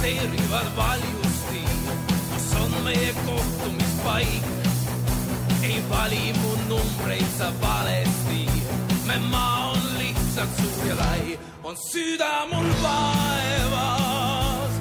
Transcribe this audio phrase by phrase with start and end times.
[0.00, 1.62] rattad dikteerivad valjusti,
[2.32, 4.44] kus on meie kohtumispaik.
[5.62, 8.48] ei vali mu numbreid sa valesti,
[9.06, 14.72] me maa on lihtsalt suur ja lai, on süda mul vaevas,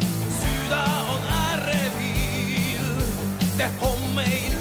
[0.42, 1.22] süda on
[1.54, 2.88] ärevil,
[3.58, 4.59] te homme ei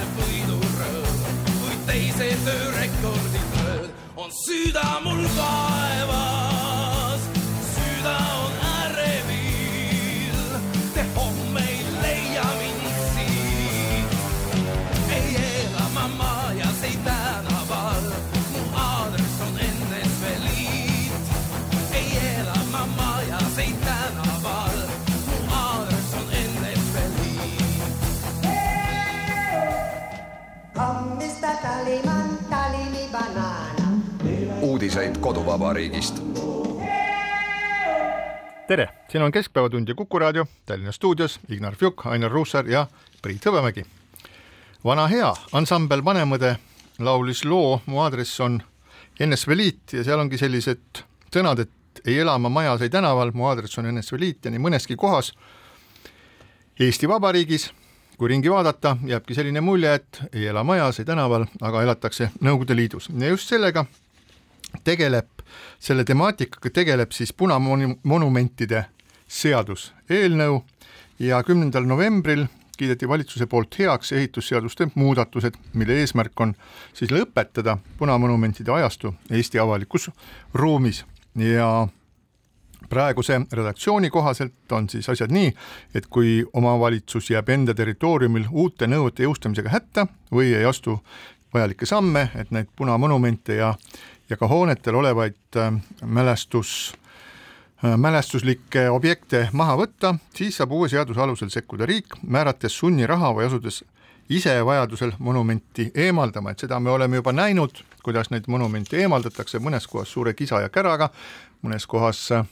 [0.00, 1.20] see võidurõõm,
[1.60, 3.56] kui teise töö rekordid
[4.20, 6.69] on süda mul vaevas,
[34.80, 36.22] uudiseid koduvabariigist.
[38.68, 42.86] tere, siin on Keskpäevatund ja Kuku raadio Tallinna stuudios Ignar Fjuk, Ainar Ruussaar ja
[43.22, 43.84] Priit Hõbemägi.
[44.84, 46.56] vana hea ansambel Vanemõde
[46.98, 48.62] laulis loo Mu aadress on
[49.26, 53.52] NSV Liit ja seal ongi sellised sõnad, et ei ela ma majas, ei tänaval, mu
[53.52, 55.34] aadress on NSV Liit ja nii mõneski kohas
[56.80, 57.72] Eesti Vabariigis,
[58.16, 62.76] kui ringi vaadata, jääbki selline mulje, et ei ela majas, ei tänaval, aga elatakse Nõukogude
[62.76, 63.84] Liidus ja just sellega
[64.84, 65.28] tegeleb,
[65.78, 68.84] selle temaatikaga tegeleb siis punamonumentide
[69.30, 70.62] seaduseelnõu
[71.20, 72.46] ja kümnendal novembril
[72.80, 76.54] kiideti valitsuse poolt heaks ehitusseaduste muudatused, mille eesmärk on
[76.96, 80.08] siis lõpetada punamonumentide ajastu Eesti avalikus
[80.54, 81.04] ruumis.
[81.36, 81.88] Ja
[82.88, 85.52] praeguse redaktsiooni kohaselt on siis asjad nii,
[85.94, 90.96] et kui omavalitsus jääb enda territooriumil uute nõuete jõustamisega hätta või ei astu
[91.54, 93.74] vajalikke samme, et neid punamonumente ja,
[94.30, 95.72] ja ka hoonetel olevaid äh,
[96.04, 96.94] mälestus
[97.84, 103.48] äh, mälestuslikke objekte maha võtta, siis saab uue seaduse alusel sekkuda riik, määrates sunniraha või
[103.50, 103.82] asudes
[104.30, 109.88] ise vajadusel monumenti eemaldama, et seda me oleme juba näinud, kuidas neid monumente eemaldatakse, mõnes
[109.90, 111.10] kohas suure kisa ja käraga,
[111.66, 112.46] mõnes kohas äh,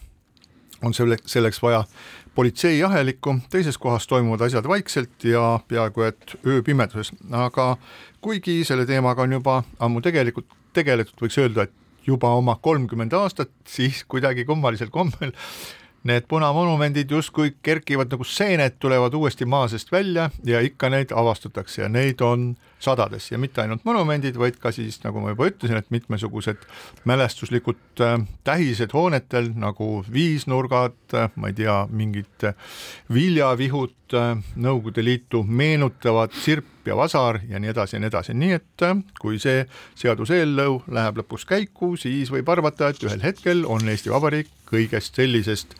[0.82, 1.84] on selle, selleks vaja
[2.34, 7.76] politseijahelikku, teises kohas toimuvad asjad vaikselt ja peaaegu et ööpimeduses, aga
[8.20, 13.50] kuigi selle teemaga on juba ammu tegelikult tegeletud, võiks öelda, et juba oma kolmkümmend aastat,
[13.68, 15.34] siis kuidagi kummalisel kombel
[16.08, 21.82] need punamonumendid justkui kerkivad nagu seened, tulevad uuesti maa seest välja ja ikka neid avastatakse
[21.82, 25.78] ja neid on sadades ja mitte ainult monumendid, vaid ka siis, nagu ma juba ütlesin,
[25.80, 26.64] et mitmesugused
[27.08, 28.16] mälestuslikud äh,
[28.46, 32.74] tähised hoonetel nagu viisnurgad, äh, ma ei tea, mingid äh,
[33.14, 38.84] viljavihud, Nõukogude Liitu meenutavad sirp ja vasar ja nii edasi ja nii edasi, nii et
[39.20, 39.66] kui see
[40.00, 45.76] seaduseelnõu läheb lõpuks käiku, siis võib arvata, et ühel hetkel on Eesti Vabariik kõigest sellisest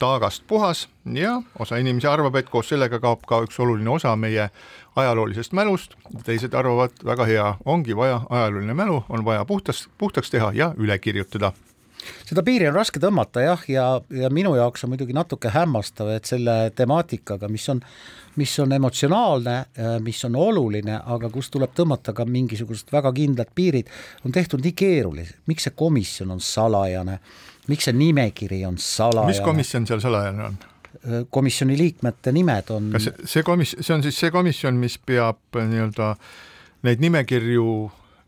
[0.00, 4.48] taagast puhas ja osa inimesi arvab, et koos sellega kaob ka üks oluline osa meie
[4.96, 5.96] ajaloolisest mälust,
[6.26, 10.98] teised arvavad, väga hea, ongi vaja ajalooline mälu, on vaja puhtas, puhtaks teha ja üle
[10.98, 11.52] kirjutada.
[12.24, 13.84] Seda piiri on raske tõmmata jah, ja,
[14.22, 17.82] ja minu jaoks on muidugi natuke hämmastav, et selle temaatikaga, mis on,
[18.40, 19.56] mis on emotsionaalne,
[20.06, 23.92] mis on oluline, aga kus tuleb tõmmata ka mingisugused väga kindlad piirid,
[24.24, 27.20] on tehtud nii keeruliseks, miks see komisjon on salajane,
[27.68, 29.32] miks see nimekiri on salajane?
[29.32, 30.58] mis komisjon seal salajane on?
[31.30, 36.14] komisjoni liikmete nimed on kas see, komis-, see on siis see komisjon, mis peab nii-öelda
[36.86, 37.66] neid nimekirju,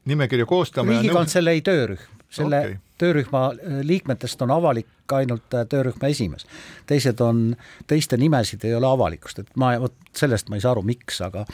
[0.08, 2.76] nimekirju koostama riigikantselei töörühm, selle okay.
[3.02, 6.46] töörühma äh, liikmetest on avalik ainult äh, töörühma esimees.
[6.87, 7.56] teised on,
[7.87, 11.44] teiste nimesid ei ole avalikust, et ma, vot sellest ma ei saa aru, miks, aga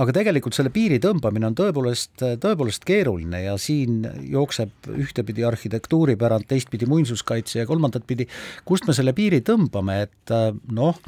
[0.00, 6.88] aga tegelikult selle piiri tõmbamine on tõepoolest, tõepoolest keeruline ja siin jookseb ühtepidi arhitektuuripärand, teistpidi
[6.90, 8.26] muinsuskaitse ja kolmandat pidi,
[8.66, 10.34] kust me selle piiri tõmbame, et
[10.74, 10.98] noh,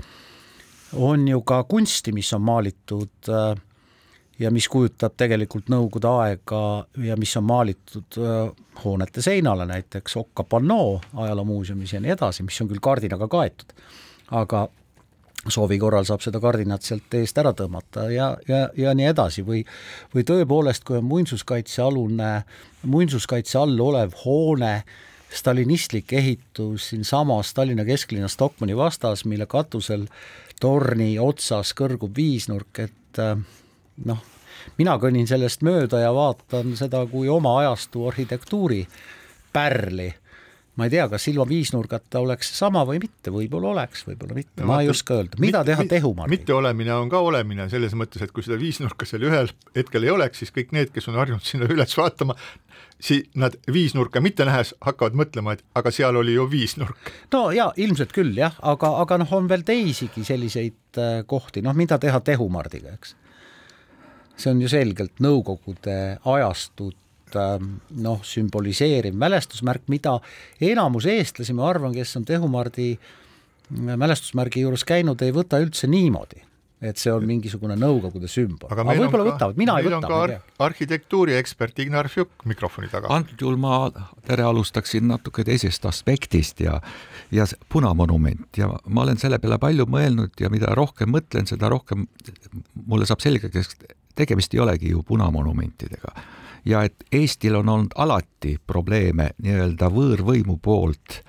[1.03, 3.33] on ju ka kunsti, mis on maalitud
[4.39, 6.63] ja mis kujutab tegelikult Nõukogude aega
[7.03, 8.19] ja mis on maalitud
[8.85, 13.73] hoonete seinale, näiteks Okka pannoo ajaloomuuseumis ja nii edasi, mis on küll kardinaga kaetud,
[14.37, 14.67] aga
[15.53, 19.45] soovi korral saab seda kardinat sealt eest ära tõmmata ja, ja, ja nii edasi.
[19.47, 19.63] Või
[20.15, 22.31] või tõepoolest, kui on muinsuskaitsealune,
[22.87, 24.73] muinsuskaitse all olev hoone,
[25.37, 30.07] stalinistlik ehitus siinsamas Tallinna kesklinna Stockmanni vastas, mille katusel
[30.61, 33.37] torni otsas kõrgub viisnurk, et äh,
[34.05, 34.23] noh,
[34.79, 38.87] mina kõnnin sellest mööda ja vaatan seda kui oma ajastu arhitektuuri
[39.53, 40.09] pärli
[40.77, 44.69] ma ei tea, kas ilma viisnurgata oleks seesama või mitte, võib-olla oleks, võib-olla mitte no,,
[44.69, 46.29] ma ei oska öelda, mida Mit- teha Tehumaal?
[46.33, 50.43] mitteolemine on ka olemine selles mõttes, et kui seda viisnurka seal ühel hetkel ei oleks,
[50.43, 52.37] siis kõik need, kes on harjunud sinna üles vaatama,
[53.01, 57.13] si-, nad viisnurka mitte nähes hakkavad mõtlema, et aga seal oli ju viisnurk.
[57.33, 61.77] no jaa, ilmselt küll jah, aga, aga noh, on veel teisigi selliseid äh, kohti, noh,
[61.77, 63.17] mida teha Tehumardiga, eks.
[64.37, 67.01] see on ju selgelt Nõukogude ajastut
[67.37, 70.19] ähm, noh, sümboliseeriv mälestusmärk, mida
[70.63, 73.15] enamus eestlasi, ma arvan, kes on Tehumardi äh,
[73.97, 76.43] mälestusmärgi juures käinud, ei võta üldse niimoodi,
[76.87, 78.69] et see on mingisugune Nõukogude sümbol.
[78.71, 81.83] aga, aga meil on võib-olla võtavad, mina ei meil võta, on ma ka ar- arhitektuuriekspert
[81.83, 83.11] Ignar Fjuk mikrofoni taga.
[83.11, 83.91] antud juhul ma
[84.29, 86.81] tere alustaksin natuke teisest aspektist ja
[87.35, 92.07] ja punamonument ja ma olen selle peale palju mõelnud ja mida rohkem mõtlen, seda rohkem
[92.87, 96.15] mulle saab selgeks, et tegemist ei olegi ju punamonumentidega.
[96.67, 101.21] Ja et Eestil on olnud alati probleeme nii-öelda võõrvõimu poolt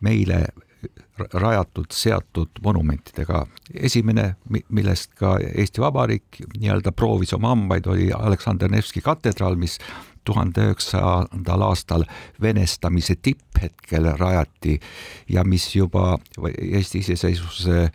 [0.00, 0.44] meile
[1.32, 3.46] rajatud, seatud monumentidega.
[3.74, 9.78] esimene, mi- millest ka Eesti Vabariik nii-öelda proovis oma hambaid, oli Aleksander Nevski katedraal, mis
[10.24, 12.04] tuhande üheksasandal aastal
[12.42, 14.80] venestamise tipphetkel rajati
[15.28, 16.18] ja mis juba
[16.58, 17.90] Eesti iseseisvuse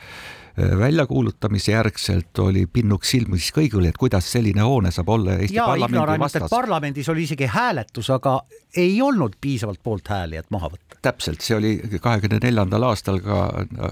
[0.58, 6.20] väljakuulutamise järgselt oli pinnuks silmis kõigile, et kuidas selline hoone saab olla Eesti jaa, parlamendi
[6.20, 6.50] vastas.
[6.50, 8.40] parlamendis oli isegi hääletus, aga
[8.78, 10.98] ei olnud piisavalt poolthääli, et maha võtta.
[11.02, 13.38] täpselt, see oli kahekümne neljandal aastal ka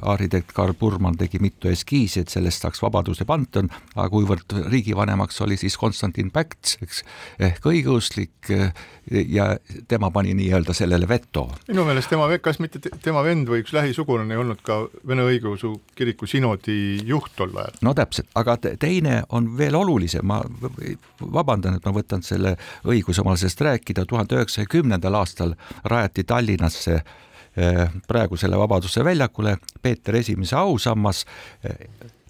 [0.02, 5.58] arhitekt Karl Burman tegi mitu eskiisi, et sellest saaks Vabaduse panton, aga kuivõrd riigivanemaks oli
[5.62, 7.04] siis Konstantin Päts, eks,
[7.40, 8.54] ehk õigeusklik
[9.12, 9.58] ja
[9.88, 11.52] tema pani nii-öelda sellele veto.
[11.68, 15.28] minu meelest tema, kas mitte te- tema vend või üks lähisugulane ei olnud ka Vene
[15.30, 17.78] Õigeusu Kiriku sinodi juht tol ajal?
[17.82, 20.42] no täpselt, aga te- teine on veel olulisem, ma
[21.22, 22.56] vabandan, et ma võtan selle
[22.86, 30.16] õiguse omal seest rääkida, tuhande üheksasaja kümnendal aastal rajati Tallinnasse eh, praegusele Vabaduse väljakule Peeter
[30.16, 31.26] Esimese ausammas
[31.64, 31.88] eh,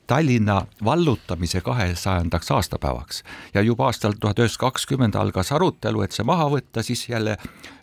[0.08, 3.24] Tallinna vallutamise kahesajandaks aastapäevaks
[3.54, 7.38] ja juba aastal tuhat üheksasada kakskümmend algas arutelu, et see maha võtta, siis jälle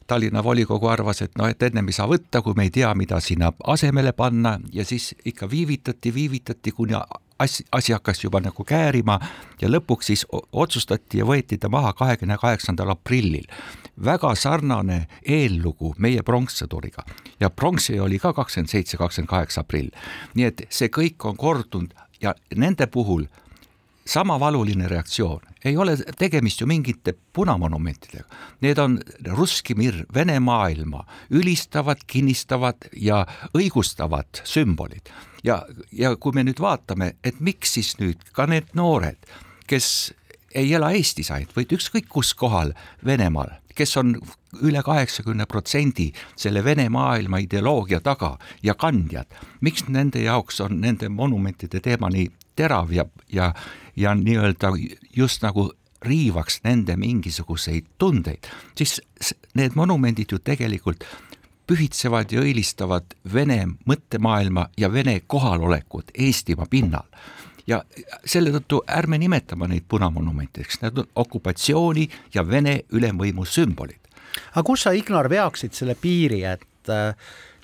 [0.07, 3.21] Tallinna volikogu arvas, et noh, et ennem ei saa võtta, kui me ei tea, mida
[3.21, 6.95] sinna asemele panna ja siis ikka viivitati, viivitati, kuni
[7.39, 9.19] asi, asi hakkas juba nagu käärima
[9.61, 13.47] ja lõpuks siis otsustati ja võeti ta maha kahekümne kaheksandal aprillil.
[14.05, 17.05] väga sarnane eellugu meie pronkssõduriga
[17.41, 19.91] ja pronksi oli ka kakskümmend seitse, kakskümmend kaheksa aprill.
[20.35, 23.27] nii et see kõik on kordunud ja nende puhul
[24.07, 28.25] sama valuline reaktsioon, ei ole tegemist ju mingite punamonumentidega,
[28.61, 28.99] need on
[29.37, 35.13] russki mir, Vene maailma ülistavad, kinnistavad ja õigustavad sümbolid.
[35.45, 39.19] ja, ja kui me nüüd vaatame, et miks siis nüüd ka need noored,
[39.67, 40.13] kes
[40.55, 42.73] ei ela Eestis ainult, vaid ükskõik kus kohal
[43.05, 44.15] Venemaal, kes on
[44.63, 49.27] üle kaheksakümne protsendi selle Vene maailma ideoloogia taga ja kandjad,
[49.61, 53.53] miks nende jaoks on nende monumentide teema nii terav ja, ja,
[53.97, 54.75] ja nii-öelda
[55.17, 55.71] just nagu
[56.03, 59.01] riivaks nende mingisuguseid tundeid, siis
[59.55, 61.07] need monumendid ju tegelikult
[61.67, 67.07] pühitsevad ja õilistavad Vene mõttemaailma ja Vene kohalolekut Eestimaa pinnal
[67.67, 67.83] ja
[68.25, 74.01] selle tõttu ärme nimetame neid punamonumentideks, need on okupatsiooni ja Vene ülemvõimu sümbolid.
[74.55, 76.69] aga kus sa, Ignar, veaksid selle piiri, et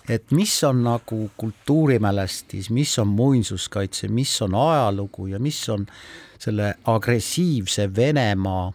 [0.09, 5.87] et mis on nagu kultuurimälestis, mis on muinsuskaitse, mis on ajalugu ja mis on
[6.39, 8.73] selle agressiivse Venemaa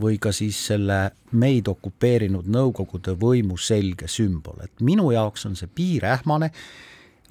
[0.00, 0.98] või ka siis selle
[1.32, 6.50] meid okupeerinud Nõukogude võimu selge sümbol, et minu jaoks on see piir ähmane,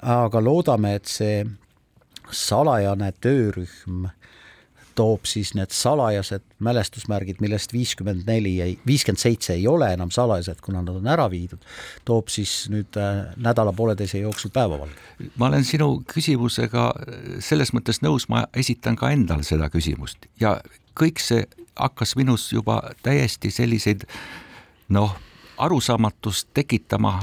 [0.04, 1.42] aga loodame, et see
[2.32, 4.08] salajane töörühm
[4.98, 10.62] toob siis need salajased mälestusmärgid, millest viiskümmend neli ei, viiskümmend seitse ei ole enam salajased,
[10.66, 11.62] kuna nad on ära viidud,
[12.08, 14.98] toob siis nüüd äh, nädala-pooleteise jooksul päevavalge.
[15.38, 16.90] ma olen sinu küsimusega
[17.46, 20.58] selles mõttes nõus, ma esitan ka endal seda küsimust ja
[20.98, 21.46] kõik see
[21.78, 24.08] hakkas minus juba täiesti selliseid
[24.90, 25.14] noh,
[25.62, 27.20] arusaamatust tekitama,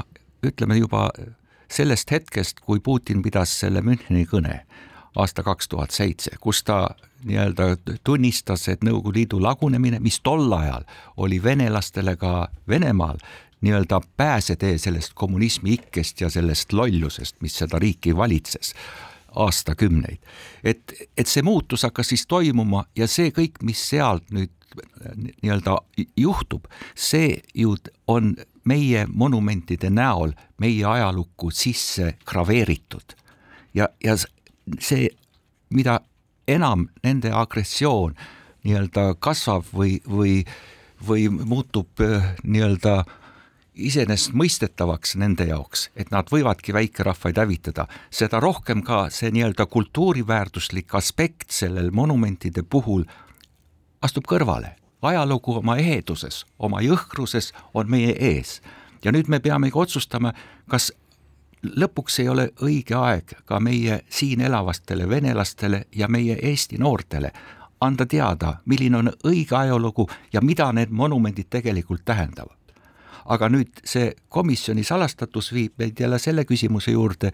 [0.47, 1.09] ütleme juba
[1.71, 4.61] sellest hetkest, kui Putin pidas selle Müncheni kõne
[5.17, 6.89] aasta kaks tuhat seitse, kus ta
[7.25, 10.85] nii-öelda tunnistas, et Nõukogude Liidu lagunemine, mis tol ajal
[11.17, 13.19] oli venelastele ka Venemaal
[13.65, 18.75] nii-öelda pääsetee sellest kommunismi ikkest ja sellest lollusest, mis seda riiki valitses
[19.35, 20.19] aastakümneid.
[20.65, 24.53] et, et see muutus hakkas siis toimuma ja see kõik, mis sealt nüüd
[25.17, 25.79] nii-öelda
[26.17, 33.17] juhtub, see ju on meie monumentide näol meie ajalukku sisse graveeritud.
[33.75, 34.17] ja, ja
[34.81, 35.09] see,
[35.71, 36.01] mida
[36.49, 38.15] enam nende agressioon
[38.65, 40.41] nii-öelda kasvab või, või,
[41.09, 43.03] või muutub äh, nii-öelda
[43.75, 51.51] iseenesestmõistetavaks nende jaoks, et nad võivadki väikerahvaid hävitada, seda rohkem ka see nii-öelda kultuuriväärtuslik aspekt
[51.51, 53.05] sellel monumentide puhul
[54.03, 54.77] astub kõrvale.
[55.05, 58.63] ajalugu oma eheduses, oma jõhkruses on meie ees
[59.05, 60.33] ja nüüd me peamegi otsustama,
[60.69, 60.93] kas
[61.65, 67.33] lõpuks ei ole õige aeg ka meie siin elavastele venelastele ja meie Eesti noortele
[67.81, 72.57] anda teada, milline on õige ajalugu ja mida need monumendid tegelikult tähendavad.
[73.25, 77.31] aga nüüd see komisjoni salastatus viib meid jälle selle küsimuse juurde,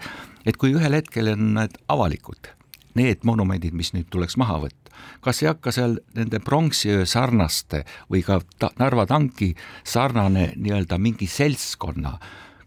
[0.46, 2.46] et kui ühel hetkel on need avalikud,
[2.94, 8.22] need monumendid, mis nüüd tuleks maha võtta, kas ei hakka seal nende pronksiöö sarnaste või
[8.22, 9.50] ka ta, Narva tanki
[9.82, 12.14] sarnane nii-öelda mingi seltskonna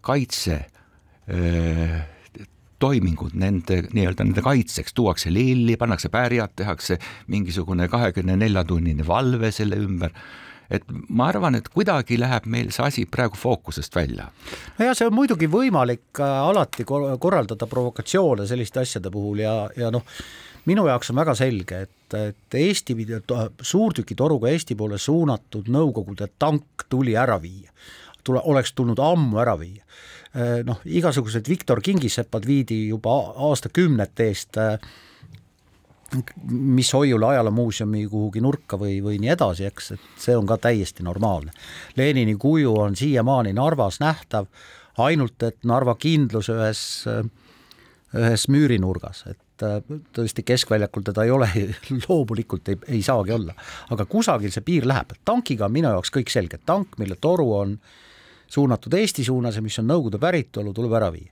[0.01, 0.59] kaitse
[2.83, 6.97] toimingud nende nii-öelda nende kaitseks, tuuakse lilli, pannakse pärjad, tehakse
[7.31, 10.15] mingisugune kahekümne nelja tunnine valve selle ümber
[10.73, 14.29] et ma arvan, et kuidagi läheb meil see asi praegu fookusest välja.
[14.79, 20.05] nojah, see on muidugi võimalik alati korraldada provokatsioone selliste asjade puhul ja, ja noh,
[20.65, 22.95] minu jaoks on väga selge, et, et Eesti,
[23.73, 27.69] suurtükitoruga Eesti poole suunatud Nõukogude tank tuli ära viia.
[28.23, 30.22] tule, oleks tulnud ammu ära viia Äh,
[30.65, 33.13] noh, igasugused Viktor Kingisepad viidi juba
[33.51, 34.77] aastakümnete eest äh,
[36.51, 41.05] mis Hoiula ajaloomuuseumi kuhugi nurka või, või nii edasi, eks, et see on ka täiesti
[41.05, 41.53] normaalne.
[41.97, 44.49] Lenini kuju on siiamaani Narvas nähtav,
[44.97, 46.83] ainult et Narva kindlus ühes,
[48.13, 49.67] ühes müürinurgas, et
[50.13, 51.49] tõesti keskväljakul teda ei ole,
[52.07, 53.55] loomulikult ei, ei saagi olla.
[53.89, 57.77] aga kusagil see piir läheb, tankiga on minu jaoks kõik selge, tank, mille toru on
[57.77, 58.01] äh,
[58.53, 61.31] suunatud Eesti suunas ja mis on Nõukogude päritolu, tuleb ära viia.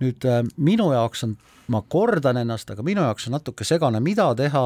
[0.00, 1.34] nüüd äh, minu jaoks on,
[1.72, 4.64] ma kordan ennast, aga minu jaoks on natuke segane, mida teha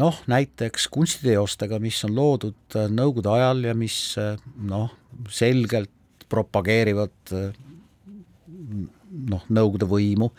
[0.00, 4.92] noh, näiteks kunstiteostega, mis on loodud äh, Nõukogude ajal ja mis äh, noh,
[5.28, 5.92] selgelt
[6.32, 10.32] propageerivad noh, Nõukogude võimu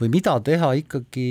[0.00, 1.28] või mida teha ikkagi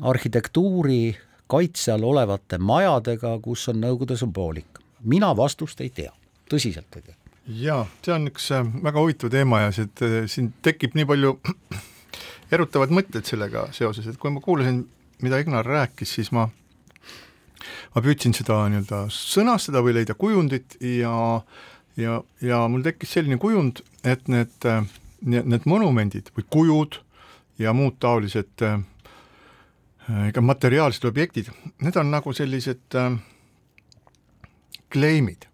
[0.00, 1.16] arhitektuuri
[1.52, 4.84] kaitse all olevate majadega, kus on Nõukogude sümboolika.
[5.04, 6.12] mina vastust ei tea,
[6.48, 10.52] tõsiselt ei tea jaa, see on üks äh, väga huvitav teema ja siit, äh, siin
[10.62, 11.34] tekib nii palju
[12.54, 14.84] erutavad mõtted sellega seoses, et kui ma kuulasin,
[15.22, 16.48] mida Ignar rääkis, siis ma
[17.92, 21.14] ma püüdsin seda nii-öelda sõnastada või leida kujundit ja
[22.00, 24.86] ja, ja mul tekkis selline kujund, et need, äh,
[25.22, 27.02] need monumendid või kujud
[27.60, 28.64] ja muud taolised
[30.08, 31.50] ega materiaalsed objektid,
[31.82, 33.14] need on nagu sellised äh,
[34.92, 35.46] kleimid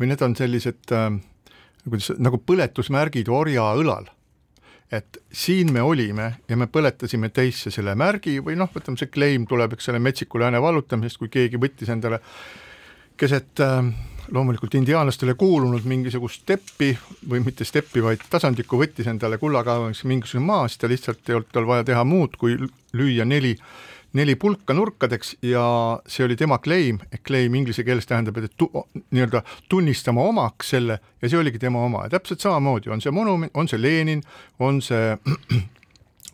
[0.00, 1.10] või need on sellised äh,
[1.90, 4.10] kuidas, nagu põletusmärgid orja õlal.
[4.86, 9.42] et siin me olime ja me põletasime teisse selle märgi või noh, võtame see claim
[9.50, 12.20] tuleb, eks ole, metsiku lääne vallutamisest, kui keegi võttis endale
[13.18, 13.80] keset äh,
[14.30, 16.92] loomulikult indiaanlastele kuulunud mingisugust steppi
[17.28, 21.50] või mitte steppi, vaid tasandikku võttis endale kullakaevamiseks mingisuguse maa, siis ta lihtsalt ei olnud
[21.52, 22.54] tal vaja teha muud, kui
[22.94, 23.56] lüüa neli
[24.16, 25.66] neli pulka nurkadeks ja
[26.08, 28.68] see oli tema claim, ehk claim inglise keeles tähendab, et tu,
[29.10, 32.06] nii-öelda tunnistama omaks selle ja see oligi tema oma.
[32.06, 34.22] Ja täpselt samamoodi on see monument, on see Lenin,
[34.58, 35.16] on see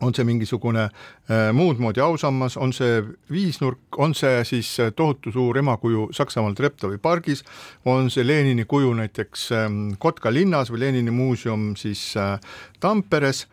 [0.03, 5.57] on see mingisugune äh, muud moodi ausammas, on see viisnurk, on see siis tohutu suur
[5.61, 7.43] emakuju Saksamaal Treptowi pargis,
[7.85, 12.39] on see Lenini kuju näiteks ähm, Kotka linnas või Lenini muuseum siis äh,
[12.79, 13.45] Tamperes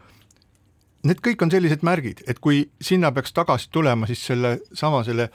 [1.06, 5.30] need kõik on sellised märgid, et kui sinna peaks tagasi tulema, siis selle sama selle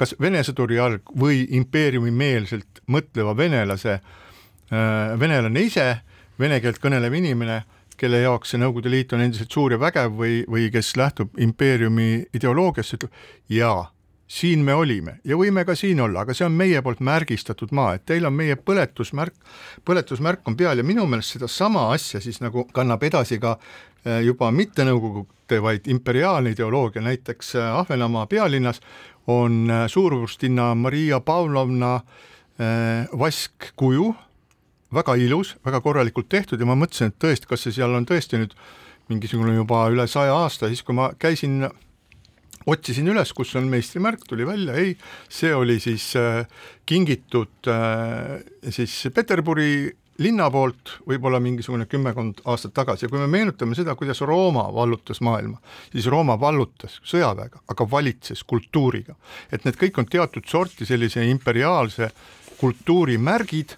[0.00, 5.86] kas Vene sõduri jalg või impeeriumimeelselt mõtleva venelase, äh, venelane ise,
[6.40, 7.62] vene keelt kõnelev inimene,
[8.00, 12.30] kelle jaoks see Nõukogude Liit on endiselt suur ja vägev või, või kes lähtub impeeriumi
[12.32, 13.18] ideoloogiast, ütleb
[13.52, 13.90] jaa,
[14.30, 17.96] siin me olime ja võime ka siin olla, aga see on meie poolt märgistatud maa,
[17.98, 19.36] et teil on meie põletusmärk,
[19.84, 23.58] põletusmärk on peal ja minu meelest sedasama asja siis nagu kannab edasi ka
[24.24, 28.80] juba mitte Nõukogude, vaid imperiaalne ideoloogia, näiteks eh, Ahvenamaa pealinnas
[29.28, 32.00] on eh, suurvurstinna Maria Pavlovna
[33.16, 34.10] vaskkuju,
[34.92, 38.36] väga ilus, väga korralikult tehtud ja ma mõtlesin, et tõesti, kas see seal on tõesti
[38.36, 38.52] nüüd
[39.08, 41.64] mingisugune juba üle saja aasta, siis kui ma käisin
[42.68, 44.94] otsisin üles, kus on meistrimärk, tuli välja, ei,
[45.32, 46.44] see oli siis äh,
[46.86, 49.90] kingitud äh, siis Peterburi
[50.20, 55.22] linna poolt võib-olla mingisugune kümmekond aastat tagasi ja kui me meenutame seda, kuidas Rooma vallutas
[55.24, 55.60] maailma,
[55.92, 59.16] siis Rooma vallutas sõjaväega, aga valitses kultuuriga.
[59.52, 62.10] et need kõik on teatud sorti sellise imperiaalse
[62.60, 63.76] kultuuri märgid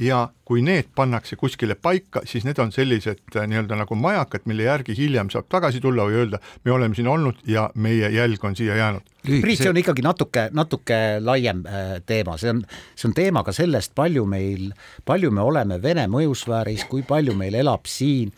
[0.00, 4.66] ja kui need pannakse kuskile paika, siis need on sellised äh, nii-öelda nagu majakad, mille
[4.66, 8.56] järgi hiljem saab tagasi tulla või öelda, me oleme siin olnud ja meie jälg on
[8.58, 9.06] siia jäänud.
[9.26, 12.64] Priit, see on ikkagi natuke, natuke laiem äh, teema, see on,
[12.96, 14.70] see on teema ka sellest, palju meil,
[15.04, 18.32] palju me oleme Vene mõjusfääris, kui palju meil elab siin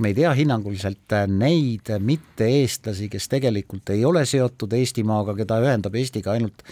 [0.00, 5.98] me ei tea hinnanguliselt äh, neid mitte-eestlasi, kes tegelikult ei ole seotud Eestimaaga, keda ühendab
[5.98, 6.62] Eestiga ainult,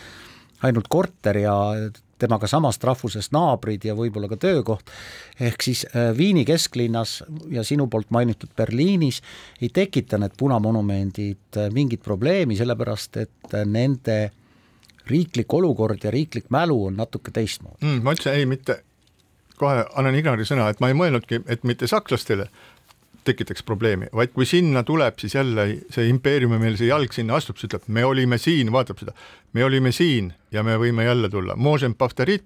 [0.65, 1.57] ainult korter ja
[2.19, 4.91] temaga samast rahvusest naabrid ja võib-olla ka töökoht,
[5.41, 7.23] ehk siis äh, Viini kesklinnas
[7.53, 9.23] ja sinu poolt mainitud Berliinis
[9.63, 14.19] ei tekita need punamonumendid äh, mingit probleemi, sellepärast et äh, nende
[15.09, 18.03] riiklik olukord ja riiklik mälu on natuke teistmoodi mm,.
[18.05, 18.83] ma ütlesin ei, mitte,
[19.59, 22.49] kohe annan Ignari sõna, et ma ei mõelnudki, et mitte sakslastele
[23.25, 27.59] tekitaks probleemi, vaid kui sinna tuleb siis jälle see impeeriumi meil see jalg sinna astub,
[27.59, 29.15] siis ütleb, me olime siin, vaatab seda,
[29.53, 31.57] me olime siin ja me võime jälle tulla,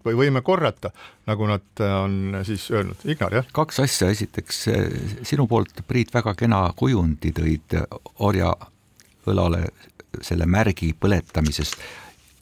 [0.05, 0.91] või võime korrata,
[1.27, 3.49] nagu nad äh, on siis öelnud, Ignar, jah?
[3.53, 4.67] kaks asja, esiteks
[5.29, 7.79] sinu poolt, Priit, väga kena kujundi tõid
[8.19, 8.55] orja
[9.27, 9.67] õlale
[10.21, 11.77] selle märgi põletamisest,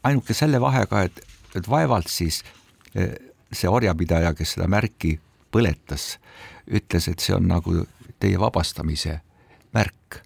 [0.03, 1.21] ainuke selle vahega, et,
[1.55, 2.43] et vaevalt siis
[3.53, 5.17] see orjapidaja, kes seda märki
[5.53, 6.15] põletas,
[6.71, 7.83] ütles, et see on nagu
[8.21, 9.21] teie vabastamise
[9.73, 10.21] märk.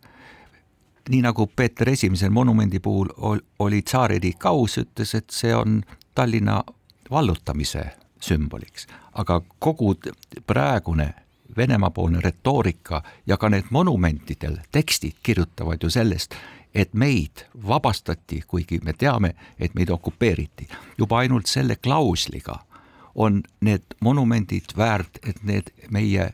[1.09, 3.09] nii nagu Peeter Esimese monumendi puhul
[3.59, 5.83] oli tsaaririik aus, ütles, et see on
[6.15, 6.65] Tallinna
[7.11, 7.85] vallutamise
[8.21, 9.95] sümboliks, aga kogu
[10.47, 11.15] praegune
[11.57, 16.35] Venemaa-poolne retoorika ja ka need monumentidel tekstid kirjutavad ju sellest,
[16.75, 20.69] et meid vabastati, kuigi me teame, et meid okupeeriti.
[20.99, 22.59] juba ainult selle klausliga
[23.15, 26.33] on need monumendid väärt, et need meie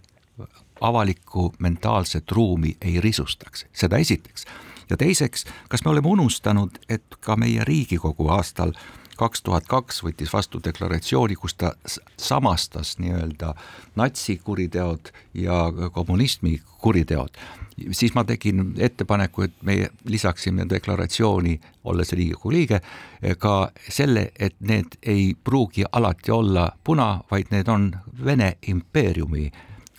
[0.81, 4.47] avalikku mentaalset ruumi ei risustaks, seda esiteks.
[4.91, 8.73] ja teiseks, kas me oleme unustanud, et ka meie Riigikogu aastal
[9.21, 11.75] kaks tuhat kaks võttis vastu deklaratsiooni, kus ta
[12.17, 13.53] samastas nii-öelda
[14.01, 17.37] natsikuriteod ja kommunismi kuriteod.
[17.93, 22.81] siis ma tegin ettepaneku, et me lisaksime deklaratsiooni, olles Riigikogu liige,
[23.39, 27.93] ka selle, et need ei pruugi alati olla puna, vaid need on
[28.25, 29.51] Vene impeeriumi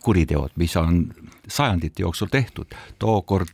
[0.04, 1.14] kuriteod, mis on
[1.48, 2.66] sajandite jooksul tehtud.
[3.00, 3.48] tookord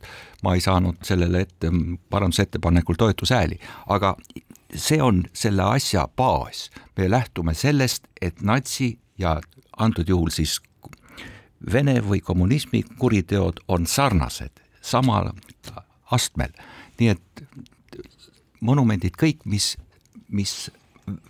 [0.44, 1.72] ma ei saanud sellele ette
[2.10, 4.16] parandusettepanekul toetushääli, aga
[4.76, 6.72] see on selle asja baas.
[6.98, 9.42] me lähtume sellest, et natsi ja
[9.78, 10.62] antud juhul siis
[11.74, 15.32] Vene või kommunismi kuriteod on sarnased, samal
[16.12, 16.52] astmel.
[17.00, 17.44] nii et
[18.60, 19.78] monumendid kõik, mis,
[20.30, 20.72] mis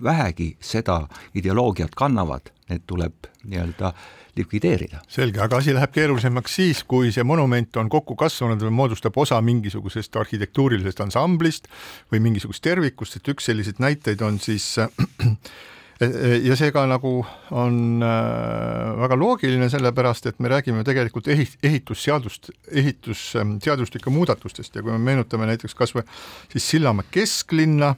[0.03, 1.01] vähegi seda
[1.35, 3.93] ideoloogiat kannavad, need tuleb nii-öelda
[4.37, 5.01] likvideerida.
[5.07, 9.39] selge, aga asi läheb keerulisemaks siis, kui see monument on kokku kasvanud või moodustab osa
[9.41, 11.71] mingisugusest arhitektuurilisest ansamblist
[12.11, 14.75] või mingisugust tervikust, et üks selliseid näiteid on siis
[16.47, 17.11] ja see ka nagu
[17.57, 24.93] on äh, väga loogiline, sellepärast et me räägime tegelikult ehit-, ehitusseadust, ehitusseadustike muudatustest ja kui
[24.93, 26.05] me meenutame näiteks kas või
[26.51, 27.95] siis Sillamäe kesklinna,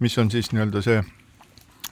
[0.00, 1.02] mis on siis nii-öelda see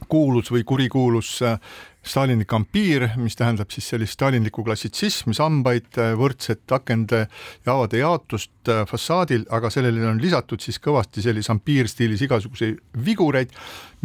[0.08, 1.58] kuulus või kurikuulus äh,
[2.00, 7.26] Stalini kampiir, mis tähendab siis sellist stalinlikku klassitsismi, sambaid, võrdset akende
[7.66, 13.52] ja avade jaotust äh, fassaadil, aga sellele on lisatud siis kõvasti sellise ampiirstiilis igasuguseid vigureid,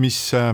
[0.04, 0.52] mis äh,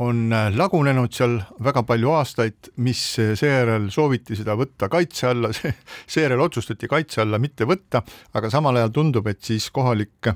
[0.00, 5.52] on äh, lagunenud seal väga palju aastaid, mis seejärel sooviti seda võtta kaitse alla,
[6.14, 8.00] seejärel otsustati kaitse alla mitte võtta,
[8.32, 10.32] aga samal ajal tundub, et siis kohalik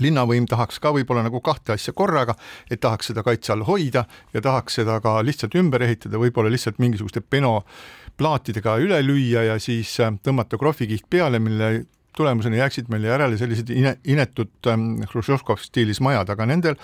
[0.00, 2.36] linnavõim tahaks ka võib-olla nagu kahte asja korraga,
[2.70, 6.80] et tahaks seda kaitse all hoida ja tahaks seda ka lihtsalt ümber ehitada, võib-olla lihtsalt
[6.82, 11.74] mingisuguste penoplaatidega üle lüüa ja siis äh, tõmmata krohvikiht peale, mille
[12.16, 16.76] tulemusena jääksid meile järele sellised ine, inetud ähm, Hruštšovkov stiilis majad, aga nendel,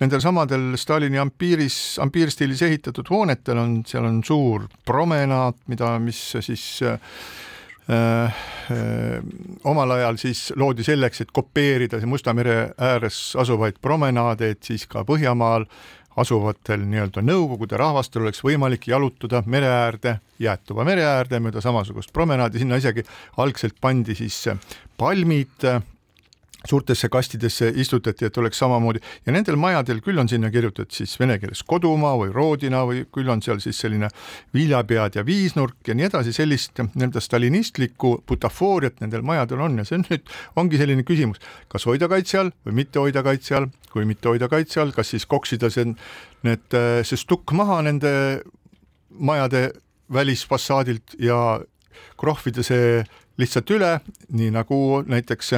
[0.00, 6.66] nendel samadel Stalini ampiiris, ampiirstiilis ehitatud hoonetel on, seal on suur promenaad, mida, mis siis
[6.86, 7.00] äh,
[9.64, 14.86] omal ajal siis loodi selleks, et kopeerida see Musta mere ääres asuvaid promenaade, et siis
[14.90, 15.68] ka Põhjamaal
[16.16, 22.58] asuvatel nii-öelda Nõukogude rahvastel oleks võimalik jalutada mere äärde, jäätuva mere äärde mööda samasugust promenaadi,
[22.62, 23.04] sinna isegi
[23.42, 24.40] algselt pandi siis
[24.98, 25.68] palmid
[26.68, 29.00] suurtesse kastidesse istutati, et oleks samamoodi.
[29.26, 33.30] Ja nendel majadel küll on sinna kirjutatud siis vene keeles kodumaa või Rodina või küll
[33.32, 34.10] on seal siis selline
[34.54, 39.78] viljapead ja viisnurk ja nii edasi, sellist nii-öelda stalinistlikku butafooriat nendel majadel on.
[39.80, 40.26] Ja see on nüüd,
[40.56, 44.50] ongi selline küsimus, kas hoida kaitse all või mitte hoida kaitse all, kui mitte hoida
[44.52, 45.94] kaitse all, kas siis koksida see,
[46.46, 48.12] need, see stukk maha nende
[49.16, 49.70] majade
[50.12, 51.60] välisfassaadilt ja
[52.20, 53.00] krohvida see
[53.40, 53.96] lihtsalt üle,
[54.32, 55.56] nii nagu näiteks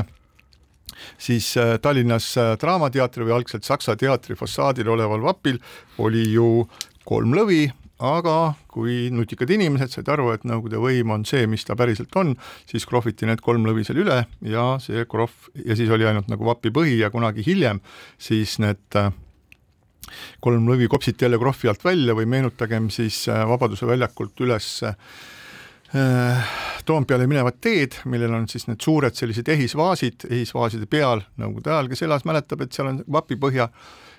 [1.19, 5.61] siis äh, Tallinnas äh, Draamateatri või algselt Saksa teatri fassaadil oleval vapil
[6.05, 6.67] oli ju
[7.09, 7.67] kolm lõvi,
[8.05, 12.35] aga kui nutikad inimesed said aru, et Nõukogude võim on see, mis ta päriselt on,
[12.69, 16.47] siis krohviti need kolm lõvi seal üle ja see krohv ja siis oli ainult nagu
[16.47, 17.83] vapi põhi ja kunagi hiljem
[18.23, 19.11] siis need äh,
[20.45, 24.71] kolm lõvi kopsiti jälle krohvi alt välja või meenutagem siis Vabaduse väljakult üles
[26.89, 32.03] Toompeale minevat teed, millel on siis need suured sellised ehisvaasid, ehisvaaside peal, Nõukogude ajal, kes
[32.05, 33.71] elas, mäletab, et seal on vapipõhja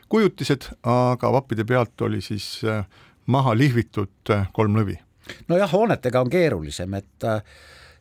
[0.09, 2.81] kujutised, aga vappide pealt oli siis äh,
[3.29, 4.97] maha lihvitud äh, kolm lõvi.
[5.47, 7.29] nojah, hoonetega on keerulisem, et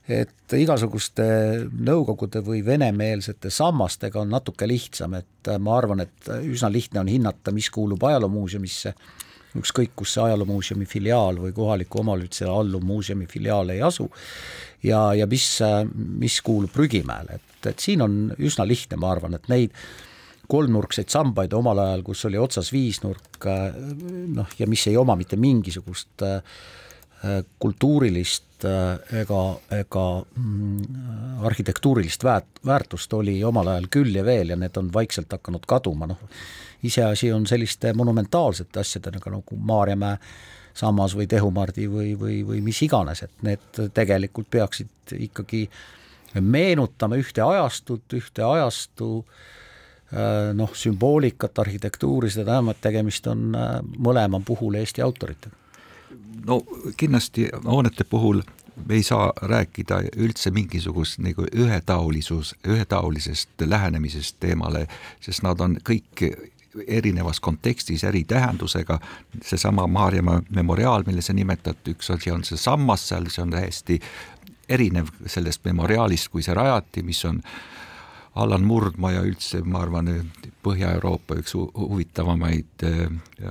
[0.09, 1.25] et igasuguste
[1.69, 7.53] Nõukogude või venemeelsete sammastega on natuke lihtsam, et ma arvan, et üsna lihtne on hinnata,
[7.53, 8.95] mis kuulub ajaloomuuseumisse
[9.61, 14.09] ükskõik, kus see ajaloomuuseumi filiaal või kohaliku omavalitsuse alluv muuseumi filiaal ei asu,
[14.87, 15.47] ja, ja mis,
[15.95, 19.75] mis kuulub prügimäele, et, et siin on üsna lihtne, ma arvan, et neid
[20.49, 23.45] kolmnurkseid sambaid omal ajal, kus oli otsas viisnurk,
[24.35, 26.39] noh, ja mis ei oma mitte mingisugust äh,
[27.59, 29.43] kultuurilist äh, ega,
[29.75, 35.33] ega mm, arhitektuurilist väärt, väärtust oli omal ajal küll ja veel ja need on vaikselt
[35.35, 36.23] hakanud kaduma, noh
[36.83, 40.19] iseasi on selliste monumentaalsete asjadega nagu Maarjamäe
[40.79, 45.65] sammas või Tehumardi või, või, või mis iganes, et need tegelikult peaksid ikkagi
[46.41, 53.73] meenutama ühte ajastut, ühte ajastu äh, noh, sümboolikat, arhitektuuri, seda tähendab, et tegemist on äh,
[53.99, 55.57] mõlema puhul Eesti autoritega.
[56.47, 56.63] No
[56.97, 58.43] kindlasti hoonete puhul
[58.87, 64.87] me ei saa rääkida üldse mingisugust nagu ühetaolisus, ühetaolisest lähenemisest teemale,
[65.21, 66.23] sest nad on kõik
[66.87, 69.01] erinevas kontekstis eri tähendusega,
[69.43, 73.99] seesama Maarjamaa memoriaal, mille sa nimetad, üks asi on see sammas seal, see on täiesti
[74.69, 77.41] erinev sellest memoriaalist, kui see rajati, mis on
[78.39, 80.11] Allan Murdmaa ja üldse ma arvan,
[80.63, 83.07] Põhja-Euroopa üks huvitavamaid eh,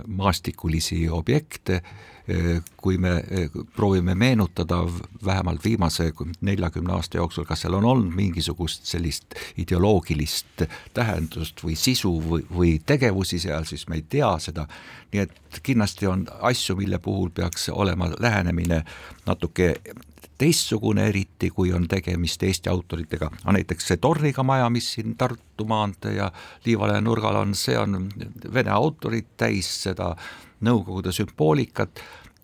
[0.07, 1.81] maastikulisi objekte
[2.77, 4.81] kui me eh, proovime meenutada
[5.25, 6.11] vähemalt viimase
[6.41, 12.73] neljakümne aasta jooksul, kas seal on olnud mingisugust sellist ideoloogilist tähendust või sisu või, või
[12.85, 14.67] tegevusi seal, siis me ei tea seda.
[15.13, 18.83] nii et kindlasti on asju, mille puhul peaks olema lähenemine
[19.25, 19.75] natuke
[20.37, 25.65] teistsugune, eriti kui on tegemist Eesti autoritega, no näiteks see Torniga maja, mis siin Tartu
[25.65, 26.31] maantee ja
[26.65, 28.09] Liivalaia nurgal on, see on
[28.53, 30.13] vene autorid täis seda
[30.65, 31.99] Nõukogude sümboolikat,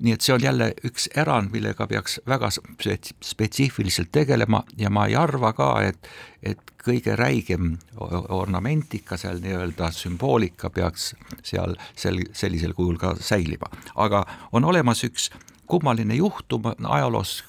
[0.06, 4.64] nii et see on jälle üks erand, millega peaks väga spetsiifiliselt tegelema.
[4.78, 6.10] Ja ma ei arva ka, et,
[6.44, 13.72] et kõige räigem ornamentika seal nii-öelda sümboolika peaks seal sel, sellisel kujul ka säilima.
[13.96, 15.30] aga on olemas üks
[15.74, 17.40] kummaline juhtum ajaloos,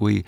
[0.00, 0.20] kui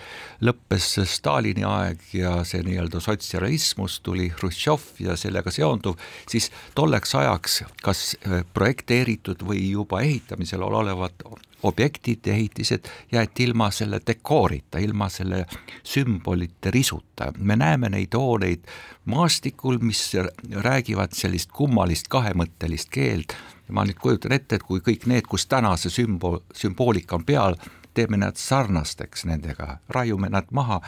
[0.44, 5.96] lõppes Stalini aeg ja see nii-öelda sotsialismus, tuli Hruštšov ja sellega seonduv,
[6.28, 11.24] siis tolleks ajaks kas äh, projekteeritud või juba ehitamisel olevad
[11.62, 15.46] objektid, ehitised jäeti ilma selle dekoorita, ilma selle
[15.82, 17.32] sümbolite risuta.
[17.38, 18.64] me näeme neid hooneid
[19.04, 20.12] maastikul, mis
[20.50, 23.36] räägivad sellist kummalist kahemõttelist keelt.
[23.72, 27.56] ma nüüd kujutan ette, et kui kõik need, kus täna see sümbol, sümboolika on peal,
[27.94, 30.80] teeme nad sarnasteks nendega, raiume nad maha,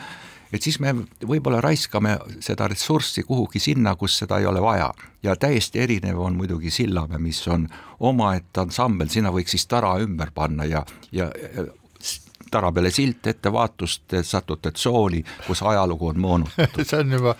[0.55, 0.93] et siis me
[1.27, 4.91] võib-olla raiskame seda ressurssi kuhugi sinna, kus seda ei ole vaja.
[5.23, 7.67] ja täiesti erinev on muidugi Sillamäe, mis on
[7.99, 11.31] omaette ansambel, sinna võiks siis tara ümber panna ja, ja
[12.51, 17.35] tara peale silt ettevaatust, et satute tsooni, kus ajalugu on moonutatud see on juba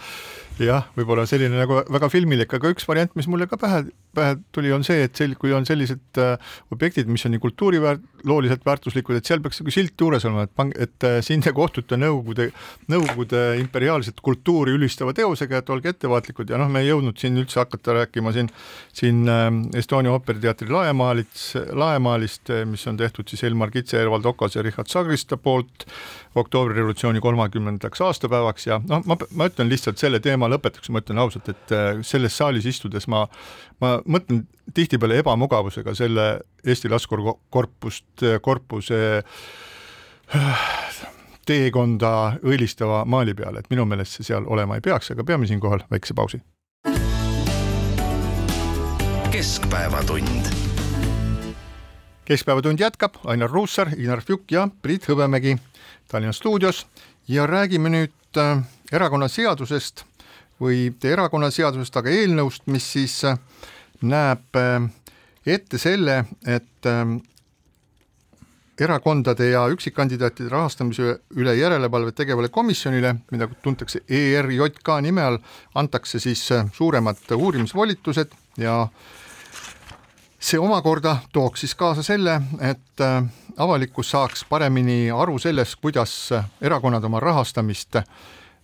[0.60, 4.72] jah, võib-olla selline nagu väga filmilik, aga üks variant, mis mulle ka pähe pähe tuli,
[4.76, 9.30] on see, et sel-, kui on sellised äh, objektid, mis on nii kultuurilooliselt väärtuslikud, et
[9.30, 12.50] seal peaks nagu silt juures olema, et pang-, et äh, siin te kohtute Nõukogude,
[12.92, 17.62] Nõukogude imperiaalset kultuuri ülistava teosega, et olge ettevaatlikud ja noh, me ei jõudnud siin üldse
[17.64, 18.52] hakata rääkima siin
[18.96, 19.48] siin äh,
[19.80, 25.38] Estonia ooperiteatri laemaalits, laemaalist, mis on tehtud siis Elmar Kitse, Ervald Okas ja Richard Sagrista
[25.38, 25.88] poolt
[26.36, 31.50] oktoobrirevolutsiooni kolmekümnendaks aastapäevaks ja noh, ma, ma ütlen lihtsalt selle teema lõpetuseks, ma ütlen ausalt,
[31.52, 33.26] et äh, selles saalis istudes ma
[33.82, 39.02] ma mõtlen tihtipeale ebamugavusega selle Eesti Laskurkorpust, korpuse
[40.36, 40.66] äh,
[41.46, 45.86] teekonda õilistava maali peale, et minu meelest see seal olema ei peaks, aga peame siinkohal
[45.92, 46.42] väikse pausi.
[49.36, 50.46] keskpäevatund.
[52.26, 55.58] Keskpäevatund jätkab, Ainar Ruussaar, Inar Fjuk ja Priit Hõbemägi
[56.08, 56.88] Tallinna stuudios.
[57.28, 60.06] Ja räägime nüüd äh, erakonnaseadusest
[60.62, 63.40] või erakonnaseadusest, aga eelnõust, mis siis äh,
[64.02, 64.90] näeb äh,
[65.46, 67.16] ette selle, et äh,
[68.80, 75.38] erakondade ja üksikkandidaatide rahastamise üle järelevalvet tegevale komisjonile, mida tuntakse ERJK nime all,
[75.76, 78.88] antakse siis äh, suuremad uurimisvolitused ja
[80.40, 83.24] see omakorda tooks siis kaasa selle, et äh,
[83.58, 86.18] avalikkus saaks paremini aru sellest, kuidas
[86.62, 88.02] erakonnad oma rahastamist,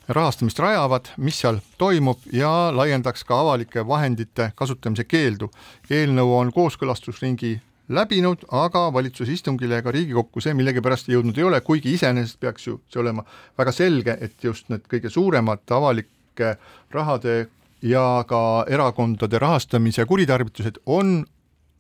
[0.08, 5.52] rahastamist rajavad, mis seal toimub ja laiendaks ka avalike vahendite kasutamise keeldu.
[5.90, 7.60] eelnõu on kooskõlastusringi
[7.90, 12.80] läbinud, aga valitsuse istungile ega Riigikokku see millegipärast jõudnud ei ole, kuigi iseenesest peaks ju
[12.90, 13.26] see olema
[13.58, 16.56] väga selge, et just need kõige suuremad avalike
[16.92, 17.48] rahade
[17.82, 21.22] ja ka erakondade rahastamise kuritarvitused on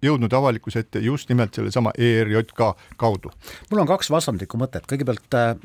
[0.01, 3.31] jõudnud avalikkuse ette just nimelt sellesama ERJK kaudu.
[3.69, 5.55] mul on kaks vastandlikku mõtet, kõigepealt äh,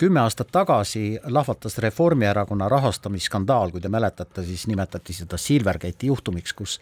[0.00, 6.78] kümme aastat tagasi lahvatas Reformierakonna rahastamisskandaal, kui te mäletate, siis nimetati seda Silvergate'i juhtumiks, kus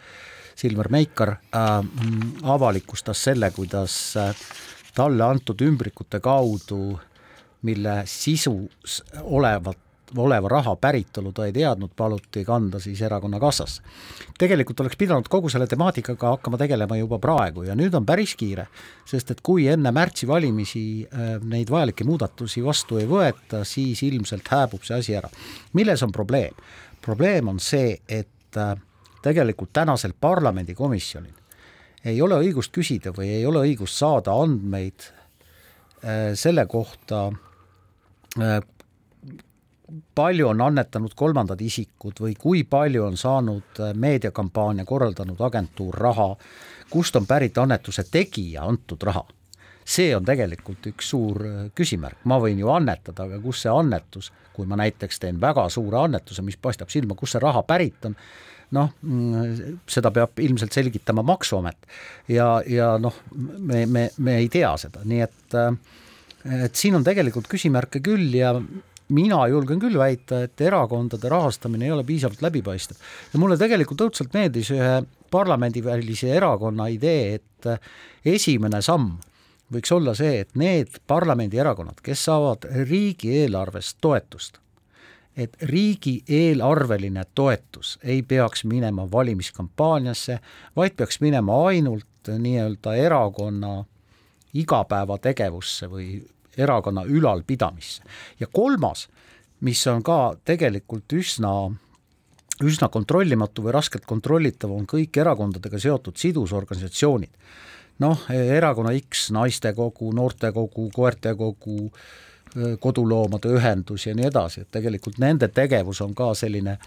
[0.55, 1.67] Silver Meikar äh,
[2.43, 4.31] avalikustas selle, kuidas äh,
[4.95, 6.99] talle antud ümbrikute kaudu,
[7.67, 9.77] mille sisus olevat
[10.17, 13.81] oleva raha päritolu ta ei teadnud, paluti kanda siis erakonna kassasse.
[14.39, 18.67] tegelikult oleks pidanud kogu selle temaatikaga hakkama tegelema juba praegu ja nüüd on päris kiire,
[19.05, 24.47] sest et kui enne märtsi valimisi äh, neid vajalikke muudatusi vastu ei võeta, siis ilmselt
[24.47, 25.29] hääbub see asi ära.
[25.73, 26.55] milles on probleem?
[27.01, 28.75] probleem on see, et äh,
[29.21, 31.35] tegelikult tänasel parlamendikomisjonil
[32.05, 35.09] ei ole õigust küsida või ei ole õigust saada andmeid
[36.03, 37.29] äh, selle kohta
[40.15, 46.29] palju on annetanud kolmandad isikud või kui palju on saanud äh, meediakampaania korraldanud agentuur raha,
[46.89, 49.25] kust on pärit annetuse tegija antud raha.
[49.89, 54.31] see on tegelikult üks suur äh, küsimärk, ma võin ju annetada, aga kus see annetus,
[54.53, 58.15] kui ma näiteks teen väga suure annetuse, mis paistab silma, kust see raha pärit on,
[58.77, 58.91] noh,
[59.89, 61.87] seda peab ilmselt selgitama Maksuamet.
[62.29, 65.73] Ja, ja noh, me, me, me ei tea seda, nii et äh,
[66.45, 68.53] et siin on tegelikult küsimärke küll ja
[69.09, 72.97] mina julgen küll väita, et erakondade rahastamine ei ole piisavalt läbipaistev.
[73.33, 77.71] ja mulle tegelikult õudselt meeldis ühe parlamendivälise erakonna idee, et
[78.25, 79.17] esimene samm
[79.73, 84.57] võiks olla see, et need parlamendierakonnad, kes saavad riigieelarvest toetust,
[85.37, 90.39] et riigieelarveline toetus ei peaks minema valimiskampaaniasse,
[90.75, 93.83] vaid peaks minema ainult nii-öelda erakonna
[94.53, 96.09] igapäevategevusse või
[96.59, 98.03] erakonna ülalpidamisse.
[98.39, 99.07] ja kolmas,
[99.61, 101.71] mis on ka tegelikult üsna
[102.63, 107.31] üsna kontrollimatu või raskelt kontrollitav on kõik erakondadega seotud sidusorganisatsioonid.
[107.99, 111.91] noh, erakonna X, naistekogu, noortekogu, koertekogu,
[112.79, 116.77] koduloomade ühendus ja nii edasi, et tegelikult nende tegevus on ka selline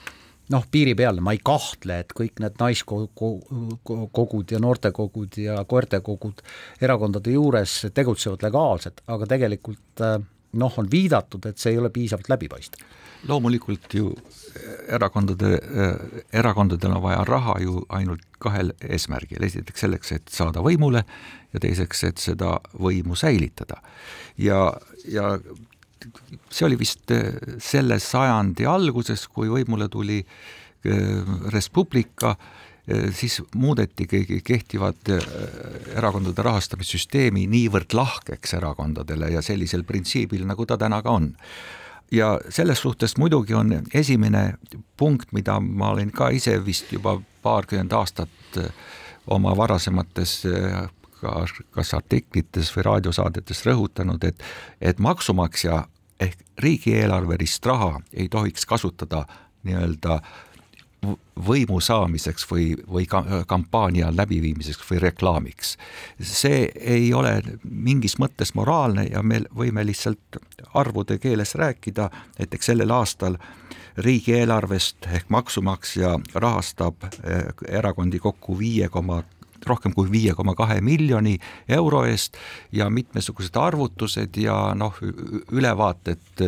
[0.51, 6.43] noh, piiripealne, ma ei kahtle, et kõik need naiskogud ja noortekogud ja koertekogud
[6.83, 10.03] erakondade juures tegutsevad legaalselt, aga tegelikult
[10.53, 12.81] noh, on viidatud, et see ei ole piisavalt läbipaistev.
[13.29, 14.17] loomulikult ju
[14.89, 15.59] erakondade,
[16.33, 21.05] erakondadel on vaja raha ju ainult kahel eesmärgil, esiteks selleks, et saada võimule
[21.53, 23.83] ja teiseks, et seda võimu säilitada.
[24.37, 24.73] ja,
[25.09, 25.39] ja
[26.51, 27.13] see oli vist
[27.63, 30.21] selle sajandi alguses, kui võimule tuli
[31.53, 32.33] Res Publica,
[33.15, 35.13] siis muudetigi kehtivat
[35.95, 41.31] erakondade rahastamissüsteemi niivõrd lahkeks erakondadele ja sellisel printsiibil, nagu ta täna ka on.
[42.13, 44.55] ja selles suhtes muidugi on esimene
[44.97, 48.59] punkt, mida ma olen ka ise vist juba paarkümmend aastat
[49.27, 50.43] oma varasemates
[51.23, 54.43] ka kas artiklites või raadiosaadetes rõhutanud, et,
[54.81, 55.85] et maksumaksja
[56.21, 59.25] ehk riigieelarvelist raha ei tohiks kasutada
[59.63, 60.21] nii-öelda
[61.47, 65.77] võimu saamiseks või, või ka, kampaania läbiviimiseks või reklaamiks.
[66.21, 70.39] see ei ole mingis mõttes moraalne ja me võime lihtsalt
[70.75, 73.37] arvude keeles rääkida, näiteks sellel aastal
[73.97, 79.23] riigieelarvest ehk maksumaksja rahastab eh, erakondi kokku viie koma
[79.67, 81.37] rohkem kui viie koma kahe miljoni
[81.69, 82.37] euro eest
[82.73, 84.97] ja mitmesugused arvutused ja noh,
[85.53, 86.45] ülevaated,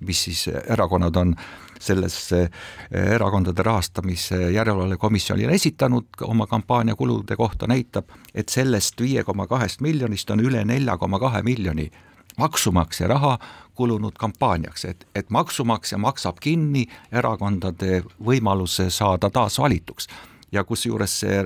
[0.00, 1.34] mis siis erakonnad on
[1.78, 2.48] sellesse
[2.90, 9.80] erakondade rahastamise järelevalve komisjonile esitanud oma kampaania kulude kohta, näitab, et sellest viie koma kahest
[9.80, 11.90] miljonist on üle nelja koma kahe miljoni
[12.38, 13.38] maksumaksja raha
[13.74, 20.08] kulunud kampaaniaks, et, et maksumaksja maksab kinni erakondade võimaluse saada taas valituks
[20.52, 21.42] ja kusjuures see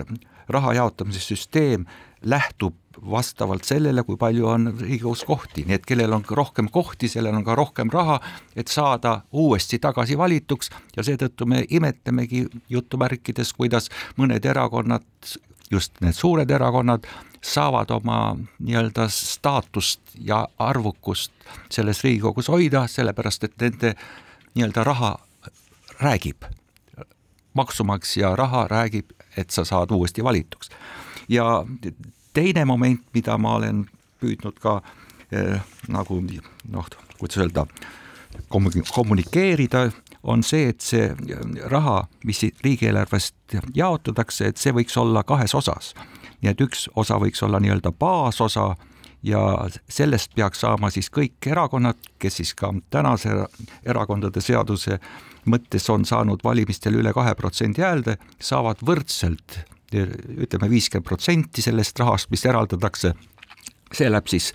[0.52, 1.86] raha jaotamise süsteem
[2.22, 2.74] lähtub
[3.10, 7.44] vastavalt sellele, kui palju on Riigikogus kohti, nii et kellel on rohkem kohti, sellel on
[7.44, 8.20] ka rohkem raha,
[8.56, 10.70] et saada uuesti tagasi valituks.
[10.96, 13.88] Ja seetõttu me imetlemegi jutumärkides, kuidas
[14.20, 15.06] mõned erakonnad,
[15.70, 17.06] just need suured erakonnad,
[17.42, 21.32] saavad oma nii-öelda staatust ja arvukust
[21.70, 23.94] selles Riigikogus hoida, sellepärast et nende
[24.54, 25.16] nii-öelda raha
[26.00, 26.44] räägib.
[27.54, 30.70] Maksumaksja raha räägib, et sa saad uuesti valituks.
[31.28, 31.64] ja
[32.32, 33.86] teine moment, mida ma olen
[34.20, 34.80] püüdnud ka
[35.32, 36.20] eh, nagu
[36.68, 37.66] noh, kuidas öelda,
[38.48, 39.90] kommunikeerida,
[40.22, 41.08] on see, et see
[41.70, 45.94] raha, mis riigieelarvest jaotatakse, et see võiks olla kahes osas.
[46.42, 48.74] nii et üks osa võiks olla nii-öelda baasosa
[49.22, 49.40] ja
[49.88, 53.34] sellest peaks saama siis kõik erakonnad, kes siis ka tänase
[53.86, 54.98] erakondade seaduse
[55.46, 62.30] mõttes on saanud valimistel üle kahe protsendi häälde, saavad võrdselt ütleme viiskümmend protsenti sellest rahast,
[62.32, 63.12] mis eraldatakse
[63.92, 64.52] see läheb siis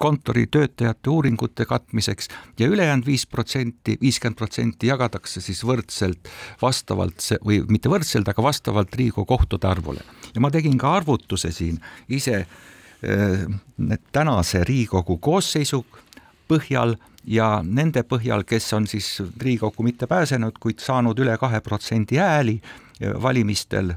[0.00, 6.30] kontoritöötajate uuringute katmiseks ja ülejäänud viis protsenti, viiskümmend protsenti jagatakse siis võrdselt
[6.62, 10.00] vastavalt või mitte võrdselt, aga vastavalt Riigikogu kohtade arvule.
[10.34, 12.46] ja ma tegin ka arvutuse siin ise
[14.12, 15.84] tänase Riigikogu koosseisu
[16.48, 22.20] põhjal ja nende põhjal, kes on siis Riigikokku mitte pääsenud, kuid saanud üle kahe protsendi
[22.20, 22.60] hääli
[23.22, 23.94] valimistel,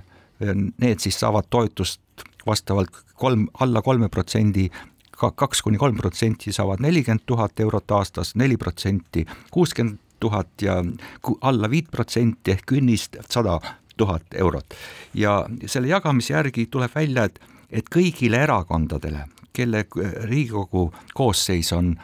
[0.81, 2.01] need siis saavad toetust
[2.47, 4.69] vastavalt kolm, alla kolme protsendi
[5.17, 10.77] kaks kuni kolm protsenti saavad nelikümmend tuhat eurot aastas, neli protsenti kuuskümmend tuhat ja
[11.41, 13.59] alla viit protsenti ehk künnist sada
[13.97, 14.73] tuhat eurot.
[15.13, 17.39] ja selle jagamise järgi tuleb välja, et,
[17.71, 19.85] et kõigile erakondadele, kelle
[20.23, 21.95] Riigikogu koosseis on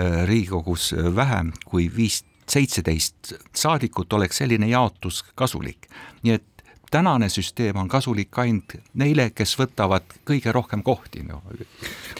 [0.00, 5.88] Äh, Riigikogus äh, vähem kui viis, seitseteist saadikut, oleks selline jaotus kasulik.
[6.22, 11.42] nii et tänane süsteem on kasulik ainult neile, kes võtavad kõige rohkem kohti no..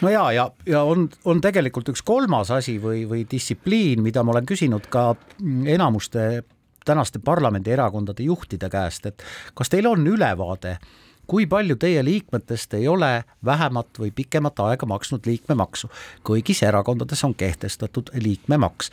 [0.02, 4.34] no ja, ja, ja on, on tegelikult üks kolmas asi või, või distsipliin, mida ma
[4.34, 5.14] olen küsinud ka
[5.66, 6.42] enamuste
[6.84, 9.22] tänaste parlamendierakondade juhtide käest, et
[9.54, 10.78] kas teil on ülevaade
[11.30, 15.90] kui palju teie liikmetest ei ole vähemat või pikemat aega maksnud liikmemaksu.
[16.26, 18.90] kõigis erakondades on kehtestatud liikmemaks.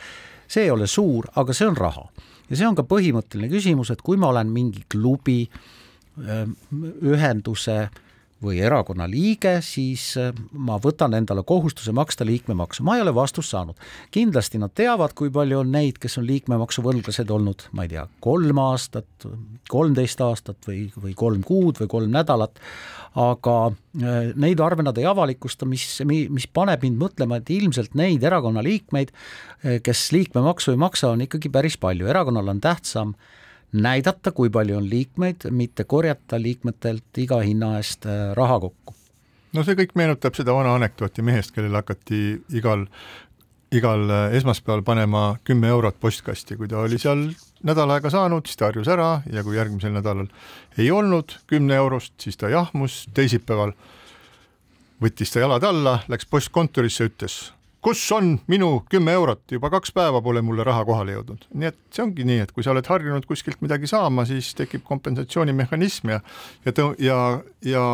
[0.48, 2.06] see ei ole suur, aga see on raha
[2.50, 5.48] ja see on ka põhimõtteline küsimus, et kui ma olen mingi klubi,
[7.02, 7.88] ühenduse
[8.44, 13.50] või erakonna liige, siis äh, ma võtan endale kohustuse maksta liikmemaksu, ma ei ole vastust
[13.50, 13.78] saanud.
[14.14, 18.06] kindlasti nad teavad, kui palju on neid, kes on liikmemaksu võlglased olnud, ma ei tea,
[18.22, 19.26] kolm aastat,
[19.70, 22.62] kolmteist aastat või, või kolm kuud või kolm nädalat,
[23.18, 28.22] aga äh, neid arve nad ei avalikusta, mis, mis paneb mind mõtlema, et ilmselt neid
[28.22, 33.16] erakonna liikmeid, äh, kes liikmemaksu ei maksa, on ikkagi päris palju, erakonnal on tähtsam
[33.72, 38.94] näidata, kui palju on liikmeid, mitte korjata liikmetelt iga hinna eest äh, raha kokku.
[39.52, 42.20] no see kõik meenutab seda vana anekdooti mehest, kellel hakati
[42.56, 42.86] igal,
[43.72, 47.28] igal äh, esmaspäeval panema kümme eurot postkasti, kui ta oli seal
[47.64, 50.28] nädal aega saanud, siis ta harjus ära ja kui järgmisel nädalal
[50.78, 53.74] ei olnud kümne eurost, siis ta jahmus, teisipäeval
[55.02, 57.40] võttis ta jalad alla, läks postkontorisse, ütles
[57.84, 61.46] kus on minu kümme eurot, juba kaks päeva pole mulle raha kohale jõudnud.
[61.54, 64.82] nii et see ongi nii, et kui sa oled harjunud kuskilt midagi saama, siis tekib
[64.88, 66.20] kompensatsioonimehhanism ja
[66.66, 67.18] ja tõ-, ja,
[67.64, 67.84] ja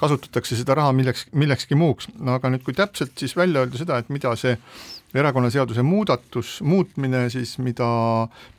[0.00, 2.08] kasutatakse seda raha milleks, millekski muuks.
[2.18, 4.56] no aga nüüd, kui täpselt siis välja öelda seda, et mida see
[5.14, 7.86] erakonnaseaduse muudatus, muutmine siis, mida,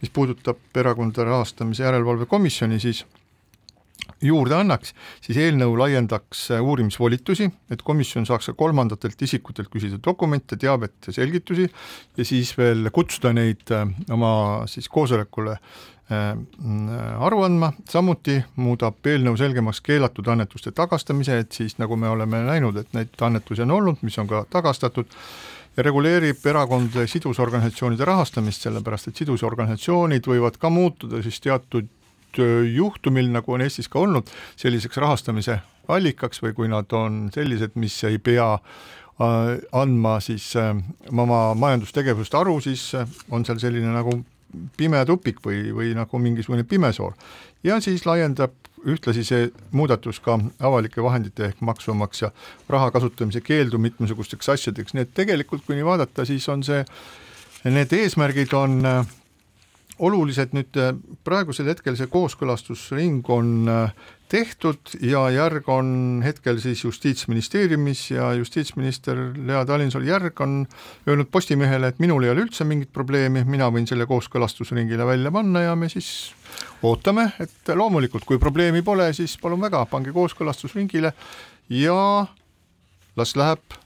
[0.01, 3.03] mis puudutab Erakondade Rahastamise Järelevalve Komisjoni, siis
[4.21, 11.09] juurde annaks, siis eelnõu laiendaks uurimisvolitusi, et komisjon saaks ka kolmandatelt isikutelt küsida dokumente, teavet
[11.09, 11.67] ja selgitusi
[12.17, 14.31] ja siis veel kutsuda neid äh, oma
[14.71, 16.31] siis koosolekule äh,
[17.19, 22.77] aru andma, samuti muudab eelnõu selgemaks keelatud annetuste tagastamise, et siis nagu me oleme näinud,
[22.81, 25.11] et neid annetusi on olnud, mis on ka tagastatud,
[25.75, 31.89] ja reguleerib erakondade sidusorganisatsioonide rahastamist, sellepärast et sidusorganisatsioonid võivad ka muutuda siis teatud
[32.39, 37.97] juhtumil, nagu on Eestis ka olnud, selliseks rahastamise allikaks või kui nad on sellised, mis
[38.07, 38.55] ei pea
[39.71, 42.89] andma siis oma majandustegevust aru, siis
[43.31, 44.17] on seal selline nagu
[44.77, 47.13] pime tupik või, või nagu mingisugune pimesoor.
[47.63, 48.53] ja siis laiendab
[48.85, 52.31] ühtlasi see muudatus ka avalike vahendite ehk maksumaksja
[52.69, 56.83] raha kasutamise keeldu mitmesugusteks asjadeks, nii et tegelikult kui nii vaadata, siis on see,
[57.65, 58.77] need eesmärgid on
[59.99, 60.93] olulised, nüüd äh,
[61.27, 69.19] praegusel hetkel see kooskõlastusring on äh, tehtud ja järg on hetkel siis Justiitsministeeriumis ja justiitsminister
[69.37, 70.63] Lea Talinsalu järg on
[71.07, 75.67] öelnud Postimehele, et minul ei ole üldse mingit probleemi, mina võin selle kooskõlastusringile välja panna
[75.67, 76.09] ja me siis
[76.83, 81.13] ootame, et loomulikult, kui probleemi pole, siis palun väga, pange kooskõlastusringile
[81.71, 81.99] ja
[83.15, 83.79] las läheb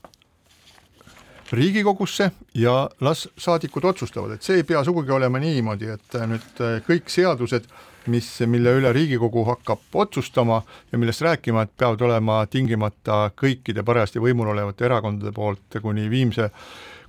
[1.51, 7.09] Riigikogusse ja las saadikud otsustavad, et see ei pea sugugi olema niimoodi, et nüüd kõik
[7.09, 7.65] seadused
[8.09, 14.21] mis, mille üle Riigikogu hakkab otsustama ja millest rääkima, et peavad olema tingimata kõikide parajasti
[14.23, 16.49] võimul olevate erakondade poolt kuni viimse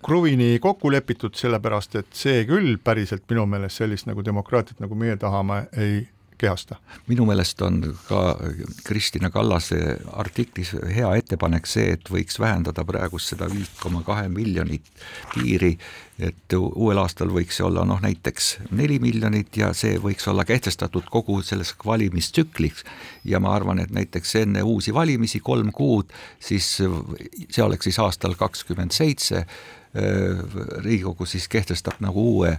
[0.04, 5.16] kruvini kokku lepitud, sellepärast et see küll päriselt minu meelest sellist nagu demokraatiat, nagu meie
[5.20, 6.00] tahame, ei
[6.40, 6.76] kehasta.
[7.06, 8.36] minu meelest on ka
[8.84, 14.86] Kristina Kallase artiklis hea ettepanek see, et võiks vähendada praegust seda viit koma kahe miljonit
[15.34, 15.74] piiri,
[16.20, 21.08] et uuel aastal võiks see olla noh, näiteks neli miljonit ja see võiks olla kehtestatud
[21.12, 22.84] kogu selles valimistsükliks
[23.24, 28.38] ja ma arvan, et näiteks enne uusi valimisi kolm kuud, siis see oleks siis aastal
[28.40, 29.44] kakskümmend seitse,
[29.90, 32.52] Riigikogu siis kehtestab nagu uue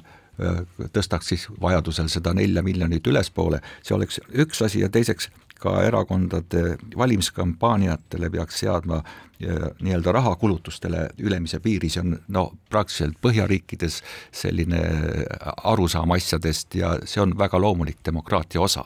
[0.94, 5.30] tõstaks siis vajadusel seda nelja miljonit ülespoole, see oleks üks asi ja teiseks
[5.62, 9.02] ka erakondade valimiskampaaniatele peaks seadma
[9.82, 14.00] nii-öelda rahakulutustele ülemise piiri, see on no praktiliselt Põhjariikides
[14.42, 14.82] selline
[15.74, 18.86] arusaam asjadest ja see on väga loomulik demokraatia osa.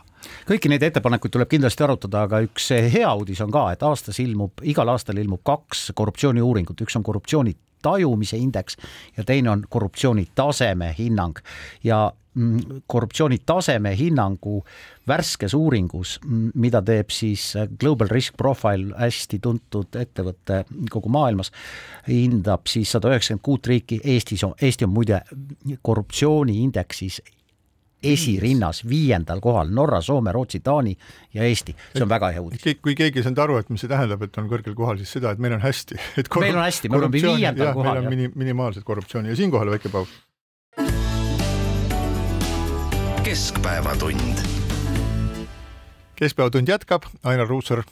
[0.50, 4.64] Kõiki neid ettepanekuid tuleb kindlasti arutada, aga üks hea uudis on ka, et aastas ilmub,
[4.64, 7.56] igal aastal ilmub kaks korruptsiooniuuringut, üks on korruptsiooni
[7.86, 8.78] tajumise indeks
[9.18, 11.38] ja teine on korruptsiooni taseme hinnang.
[11.84, 14.64] Ja mm, korruptsiooni taseme hinnangu
[15.08, 21.52] värskes uuringus, mm, mida teeb siis Global Risk Profile, hästi tuntud ettevõte kogu maailmas,
[22.10, 25.22] hindab siis sada üheksakümmend kuut riiki, Eestis on, Eesti on muide
[25.82, 27.22] korruptsiooniindeksis
[28.14, 30.96] esirinnas, viiendal kohal Norra, Soome, Rootsi, Taani
[31.34, 32.66] ja Eesti, see on väga hea uudis.
[32.82, 35.34] kui keegi ei saanud aru, et mis see tähendab, et on kõrgel kohal, siis seda,
[35.36, 36.00] et meil on hästi.
[36.46, 38.00] meil on hästi, me oleme viiendal jah, kohal.
[38.00, 40.14] meil on mini, minimaalset korruptsiooni ja siinkohal väike paus.
[43.26, 44.42] keskpäevatund.
[46.16, 47.84] keskpäevatund jätkab, Ainar Ruussaar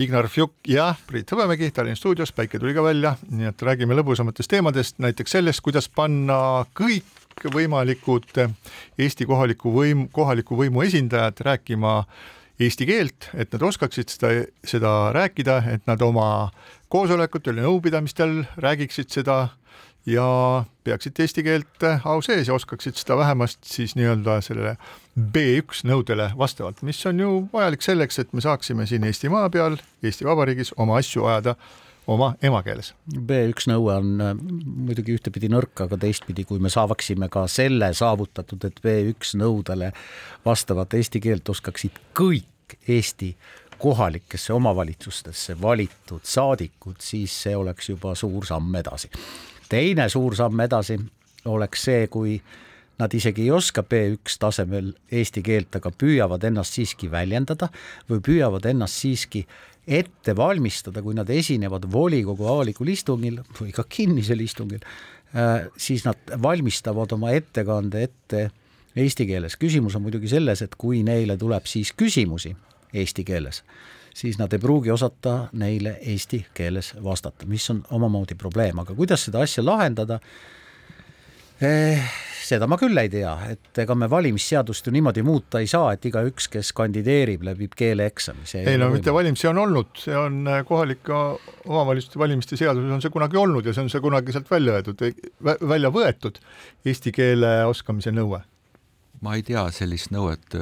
[0.00, 4.48] Ignar Fjuk ja Priit Hõbemägi Tallinna stuudios, päike tuli ka välja, nii et räägime lõbusamatest
[4.48, 8.38] teemadest, näiteks sellest, kuidas panna kõik kõikvõimalikud
[8.98, 12.02] Eesti kohaliku võim, kohaliku võimu esindajad rääkima
[12.60, 14.32] eesti keelt, et nad oskaksid seda,
[14.66, 16.52] seda rääkida, et nad oma
[16.92, 19.48] koosolekutel ja nõupidamistel räägiksid seda
[20.06, 20.26] ja
[20.84, 24.76] peaksid eesti keelt au sees ja oskaksid seda vähemasti siis nii-öelda sellele
[25.18, 30.26] B1 nõudele vastavalt, mis on ju vajalik selleks, et me saaksime siin Eestimaa peal, Eesti
[30.26, 31.56] Vabariigis oma asju ajada
[32.10, 32.92] oma emakeeles.
[33.14, 38.64] B1 nõue on äh, muidugi ühtepidi nõrk, aga teistpidi, kui me saavaksime ka selle saavutatud,
[38.68, 39.92] et B1 nõudele
[40.44, 42.48] vastavat eesti keelt oskaksid kõik
[42.88, 43.34] Eesti
[43.82, 49.10] kohalikesse omavalitsustesse valitud saadikud, siis see oleks juba suur samm edasi.
[49.68, 50.96] teine suur samm edasi
[51.44, 52.38] oleks see, kui
[52.98, 57.68] nad isegi ei oska B1 tasemel eesti keelt, aga püüavad ennast siiski väljendada
[58.10, 59.46] või püüavad ennast siiski
[59.86, 64.82] ette valmistada, kui nad esinevad volikogu avalikul istungil või ka kinnisel istungil,
[65.34, 68.50] äh, siis nad valmistavad oma ettekande ette
[68.96, 69.56] eesti keeles.
[69.56, 72.54] küsimus on muidugi selles, et kui neile tuleb siis küsimusi
[72.94, 73.62] eesti keeles,
[74.14, 79.24] siis nad ei pruugi osata neile eesti keeles vastata, mis on omamoodi probleem, aga kuidas
[79.24, 80.20] seda asja lahendada
[81.62, 86.04] seda ma küll ei tea, et ega me valimisseadust ju niimoodi muuta ei saa, et
[86.08, 88.46] igaüks, kes kandideerib, läbib keeleeksami.
[88.60, 91.18] ei no mitte valimisi on olnud, see on äh, kohalike
[91.64, 95.04] omavalitsuste valimiste seaduses on see kunagi olnud ja see on see kunagi sealt välja öeldud,
[95.42, 96.40] välja võetud
[96.84, 98.42] eesti keele oskamise nõue
[99.22, 100.56] ma ei tea sellist nõuet,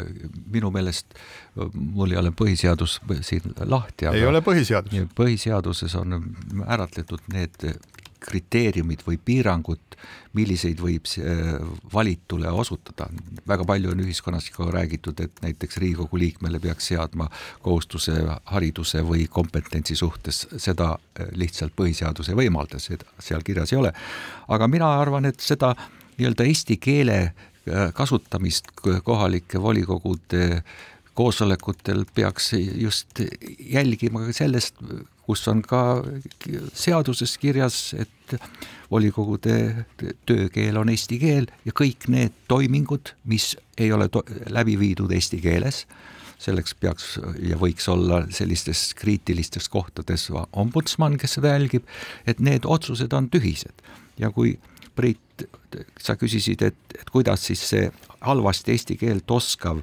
[0.53, 1.17] minu meelest
[1.57, 4.11] mul ei ole põhiseadus siin lahti.
[4.13, 5.09] ei ole põhiseadus.
[5.17, 6.21] põhiseaduses on
[6.61, 7.57] määratletud need
[8.21, 9.97] kriteeriumid või piirangud,
[10.37, 11.09] milliseid võib
[11.93, 13.09] valitule osutada.
[13.49, 17.29] väga palju on ühiskonnas ka räägitud, et näiteks Riigikogu liikmele peaks seadma
[17.63, 18.13] kohustuse
[18.45, 20.97] hariduse või kompetentsi suhtes, seda
[21.33, 23.93] lihtsalt põhiseadus ei võimalda, seda seal kirjas ei ole.
[24.49, 25.75] aga mina arvan, et seda
[26.19, 27.33] nii-öelda eesti keele
[27.95, 28.71] kasutamist
[29.05, 30.63] kohalike volikogude
[31.15, 33.21] koosolekutel peaks just
[33.59, 34.75] jälgima sellest,
[35.31, 36.03] kus on ka
[36.75, 38.35] seaduses kirjas, et
[38.91, 39.87] volikogude
[40.27, 44.09] töökeel on eesti keel ja kõik need toimingud, mis ei ole
[44.51, 45.85] läbi viidud eesti keeles,
[46.41, 47.13] selleks peaks
[47.47, 51.87] ja võiks olla sellistes kriitilistes kohtades ombudsman, kes seda jälgib,
[52.27, 53.87] et need otsused on tühised.
[54.19, 54.57] Ja kui
[54.99, 55.45] Priit,
[56.03, 57.85] sa küsisid, et, et kuidas siis see
[58.27, 59.79] halvasti eesti keelt oskav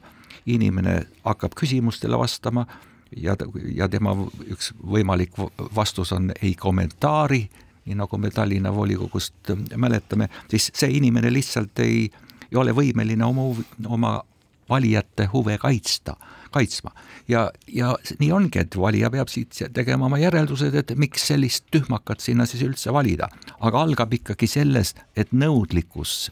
[0.46, 2.66] inimene hakkab küsimustele vastama
[3.16, 3.36] ja,
[3.76, 4.14] ja tema
[4.48, 5.38] üks võimalik
[5.76, 7.44] vastus on ei kommentaari,
[7.88, 12.08] nii nagu me Tallinna volikogust mäletame, siis see inimene lihtsalt ei,
[12.52, 13.48] ei ole võimeline oma,
[13.88, 14.18] oma
[14.70, 16.16] valijate huve kaitsta,
[16.52, 16.92] kaitsma.
[17.28, 22.20] ja, ja nii ongi, et valija peab siit tegema oma järeldused, et miks sellist tühmakat
[22.20, 23.30] sinna siis üldse valida.
[23.60, 26.30] aga algab ikkagi sellest, et nõudlikkus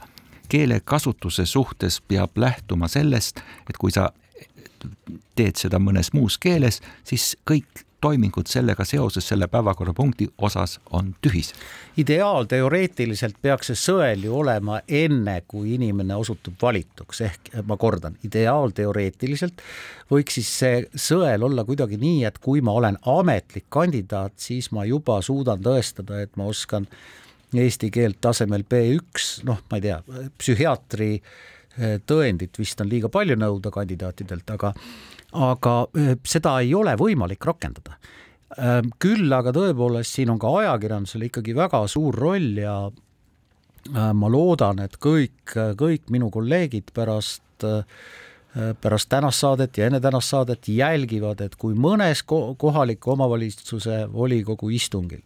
[0.50, 4.12] keelekasutuse suhtes peab lähtuma sellest, et kui sa
[5.36, 11.58] teed seda mõnes muus keeles, siis kõik toimingud sellega seoses selle päevakorrapunkti osas on tühised.
[11.98, 19.64] ideaalteoreetiliselt peaks see sõel ju olema enne, kui inimene osutub valituks, ehk ma kordan, ideaalteoreetiliselt
[20.12, 24.86] võiks siis see sõel olla kuidagi nii, et kui ma olen ametlik kandidaat, siis ma
[24.86, 26.86] juba suudan tõestada, et ma oskan
[27.56, 30.02] eesti keelt tasemel B1, noh, ma ei tea,
[30.38, 31.44] psühhiaatri eh,
[32.08, 34.74] tõendit vist on liiga palju nõuda kandidaatidelt, aga
[35.36, 37.98] aga eh, seda ei ole võimalik rakendada.
[38.56, 44.32] Ehm, küll aga tõepoolest siin on ka ajakirjandusel ikkagi väga suur roll ja eh, ma
[44.32, 47.44] loodan, et kõik, kõik minu kolleegid pärast
[48.56, 55.20] pärast tänast saadet ja enne tänast saadet jälgivad, et kui mõnes kohaliku omavalitsuse volikogu istungil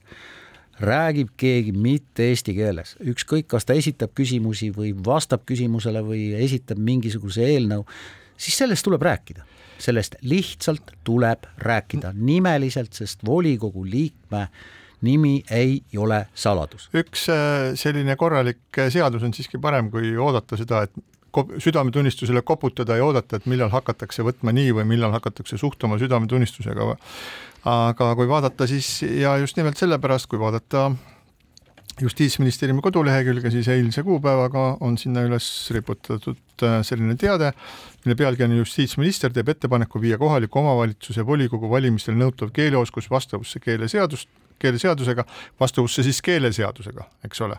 [0.79, 6.79] räägib keegi mitte eesti keeles, ükskõik, kas ta esitab küsimusi või vastab küsimusele või esitab
[6.79, 7.85] mingisuguse eelnõu,
[8.39, 9.45] siis sellest tuleb rääkida.
[9.79, 14.49] sellest lihtsalt tuleb rääkida nimeliselt, sest volikogu liikme
[15.01, 16.89] nimi ei ole saladus.
[16.93, 20.91] üks äh, selline korralik äh, seadus on siiski parem, kui oodata seda, et
[21.57, 26.95] südametunnistusele koputada ja oodata, et millal hakatakse võtma nii või millal hakatakse suhtuma südametunnistusega
[27.67, 30.89] aga kui vaadata siis ja just nimelt sellepärast, kui vaadata
[32.01, 37.51] justiitsministeeriumi kodulehekülge, siis eilse kuupäevaga on sinna üles riputatud äh, selline teade,
[38.05, 44.29] mille pealkiri on justiitsminister teeb ettepaneku viia kohaliku omavalitsuse volikogu valimistel nõutav keeleoskus vastavusse keeleseadust,
[44.59, 45.25] keeleseadusega,
[45.59, 47.57] vastavusse siis keeleseadusega, eks ole.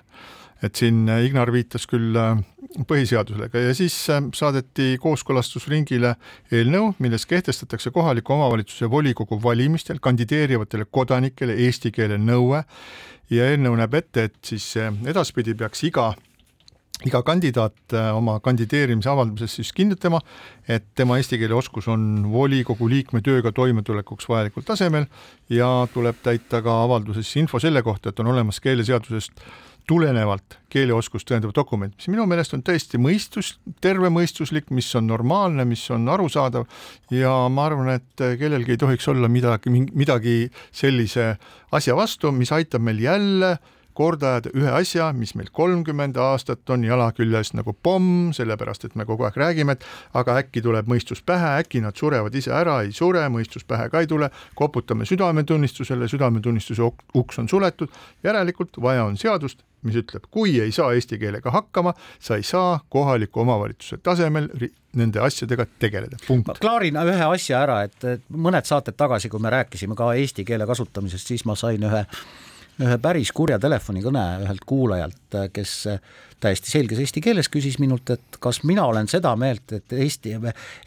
[0.63, 2.41] Et siin äh, Ignar viitas küll äh,
[2.89, 3.49] põhiseadusele.
[3.55, 6.15] Ja siis äh, saadeti kooskõlastusringile
[6.53, 12.61] eelnõu, milles kehtestatakse kohaliku omavalitsuse volikogu valimistel kandideerivatele kodanikele eesti keele nõue.
[13.31, 16.11] Ja eelnõu näeb ette, et siis edaspidi peaks iga
[17.09, 20.21] iga kandidaat oma kandideerimise avalduses siis kinnitama,
[20.69, 25.09] et tema eesti keele oskus on volikogu liikme tööga toimetulekuks vajalikul tasemel
[25.49, 29.45] ja tuleb täita ka avalduses info selle kohta, et on olemas keeleseadusest
[29.89, 35.83] tulenevalt keeleoskust tõendav dokument, mis minu meelest on tõesti mõistus, tervemõistuslik, mis on normaalne, mis
[35.91, 36.69] on arusaadav
[37.17, 40.37] ja ma arvan, et kellelgi ei tohiks olla midagi, midagi
[40.71, 41.33] sellise
[41.75, 46.85] asja vastu, mis aitab meil jälle korda ajada ühe asja, mis meil kolmkümmend aastat on
[46.87, 49.87] jala küljes nagu pomm, sellepärast et me kogu aeg räägime, et
[50.17, 54.03] aga äkki tuleb mõistus pähe, äkki nad surevad ise ära, ei sure, mõistus pähe ka
[54.03, 57.93] ei tule, koputame südametunnistusele, südametunnistuse uks on suletud,
[58.25, 62.81] järelikult vaja on seadust, mis ütleb, kui ei saa eesti keelega hakkama, sa ei saa
[62.93, 64.51] kohaliku omavalitsuse tasemel
[64.97, 66.59] nende asjadega tegeleda, punkt.
[66.61, 71.33] klaarin ühe asja ära, et mõned saated tagasi, kui me rääkisime ka eesti keele kasutamisest,
[71.33, 72.05] siis ma sain ühe
[72.81, 75.75] ühe päris kurja telefonikõne ühelt kuulajalt, kes
[76.41, 80.33] täiesti selges eesti keeles küsis minult, et kas mina olen seda meelt, et eesti,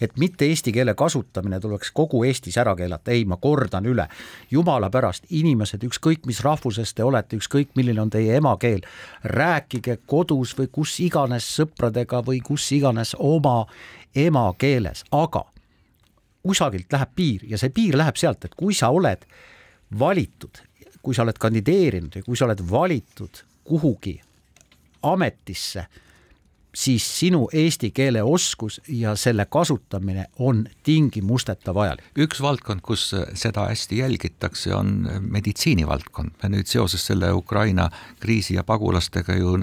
[0.02, 4.08] et mitte eesti keele kasutamine tuleks kogu Eestis ära keelata, ei, ma kordan üle.
[4.52, 8.82] jumala pärast, inimesed, ükskõik mis rahvusest te olete, ükskõik milline on teie emakeel,
[9.24, 13.66] rääkige kodus või kus iganes sõpradega või kus iganes oma
[14.16, 15.46] emakeeles, aga
[16.44, 19.26] kusagilt läheb piir ja see piir läheb sealt, et kui sa oled
[20.00, 20.64] valitud
[21.04, 24.16] kui sa oled kandideerinud ja kui sa oled valitud kuhugi
[25.04, 25.86] ametisse,
[26.76, 32.06] siis sinu eesti keele oskus ja selle kasutamine on tingimusteta vajalik.
[32.18, 36.32] üks valdkond, kus seda hästi jälgitakse, on meditsiinivaldkond.
[36.44, 37.90] me nüüd seoses selle Ukraina
[38.20, 39.58] kriisi ja pagulastega ju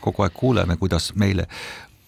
[0.00, 1.46] kogu aeg kuuleme, kuidas meile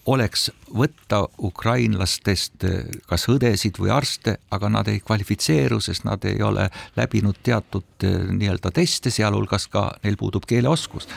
[0.05, 6.41] oleks võtta ukrainlastest eh, kas õdesid või arste, aga nad ei kvalifitseeru, sest nad ei
[6.43, 11.07] ole läbinud teatud eh, nii-öelda teste, sealhulgas ka neil puudub keeleoskus.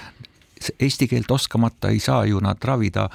[0.80, 3.11] eesti keelt oskamata ei saa ju nad ravida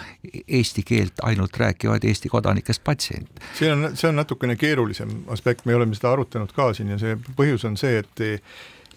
[0.48, 3.42] eesti keelt ainult rääkivaid Eesti kodanikest patsiente.
[3.60, 7.18] see on, see on natukene keerulisem aspekt, me oleme seda arutanud ka siin ja see
[7.38, 8.44] põhjus on see, et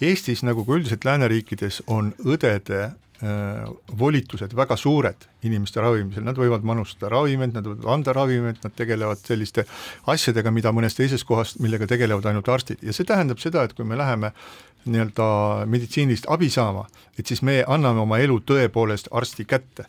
[0.01, 2.91] Eestis nagu ka üldiselt lääneriikides on õdede
[3.99, 9.21] volitused väga suured inimeste ravimisel, nad võivad manustada ravimeid, nad võivad anda ravimeid, nad tegelevad
[9.25, 9.67] selliste
[10.11, 12.83] asjadega, mida mõnes teises kohas, millega tegelevad ainult arstid.
[12.85, 14.33] Ja see tähendab seda, et kui me läheme
[14.87, 15.27] nii-öelda
[15.71, 16.85] meditsiinilist abi saama,
[17.19, 19.87] et siis me anname oma elu tõepoolest arsti kätte.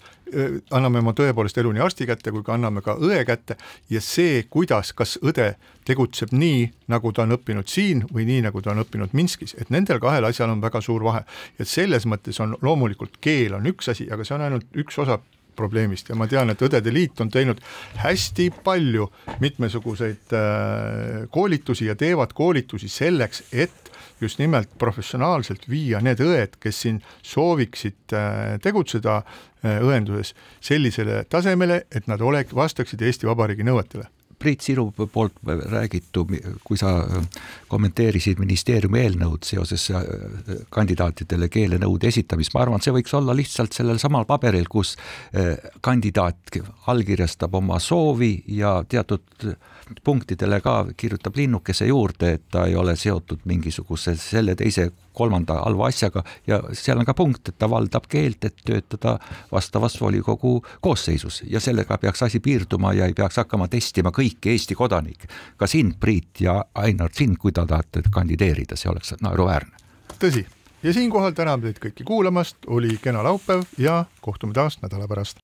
[0.72, 3.58] anname oma tõepoolest elu nii arsti kätte kui ka anname ka õe kätte
[3.90, 5.54] ja see, kuidas, kas õde
[5.86, 9.70] tegutseb nii, nagu ta on õppinud siin või nii, nagu ta on õppinud Minskis, et
[9.70, 11.22] nendel kahel asjal on väga suur vahe.
[11.60, 15.20] et selles mõttes on loomulikult keel on üks asi, aga see on ainult üks osa
[15.56, 17.62] probleemist ja ma tean, et Õdede Liit on teinud
[18.02, 19.08] hästi palju
[19.44, 23.92] mitmesuguseid äh, koolitusi ja teevad koolitusi selleks, et
[24.22, 31.86] just nimelt professionaalselt viia need õed, kes siin sooviksid äh, tegutseda äh, õenduses sellisele tasemele,
[31.92, 34.08] et nad ole-, vastaksid Eesti Vabariigi nõuetele.
[34.36, 36.26] Priit, sinu poolt räägitu,
[36.68, 36.90] kui sa
[37.72, 40.04] kommenteerisid ministeeriumi eelnõud seoses äh,
[40.76, 44.96] kandidaatidele keelenõude esitamist, ma arvan, et see võiks olla lihtsalt sellel samal paberil, kus
[45.82, 46.60] kandidaat
[46.92, 49.56] allkirjastab oma soovi ja teatud
[50.04, 55.88] punktidele ka kirjutab linnukese juurde, et ta ei ole seotud mingisuguse selle, teise, kolmanda halva
[55.88, 59.18] asjaga ja seal on ka punkt, et ta valdab keelt, et töötada
[59.52, 64.76] vastavas volikogu koosseisus ja sellega peaks asi piirduma ja ei peaks hakkama testima kõiki Eesti
[64.76, 65.28] kodanikke.
[65.58, 69.78] ka sind, Priit ja Ainar, sind, kui te tahate kandideerida, see oleks naeruväärne.
[70.20, 70.46] tõsi,
[70.84, 75.38] ja siinkohal täname teid kõiki kuulamast, oli kena laupäev ja kohtume taas nädala pärast.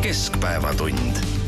[0.00, 1.39] keskpäevatund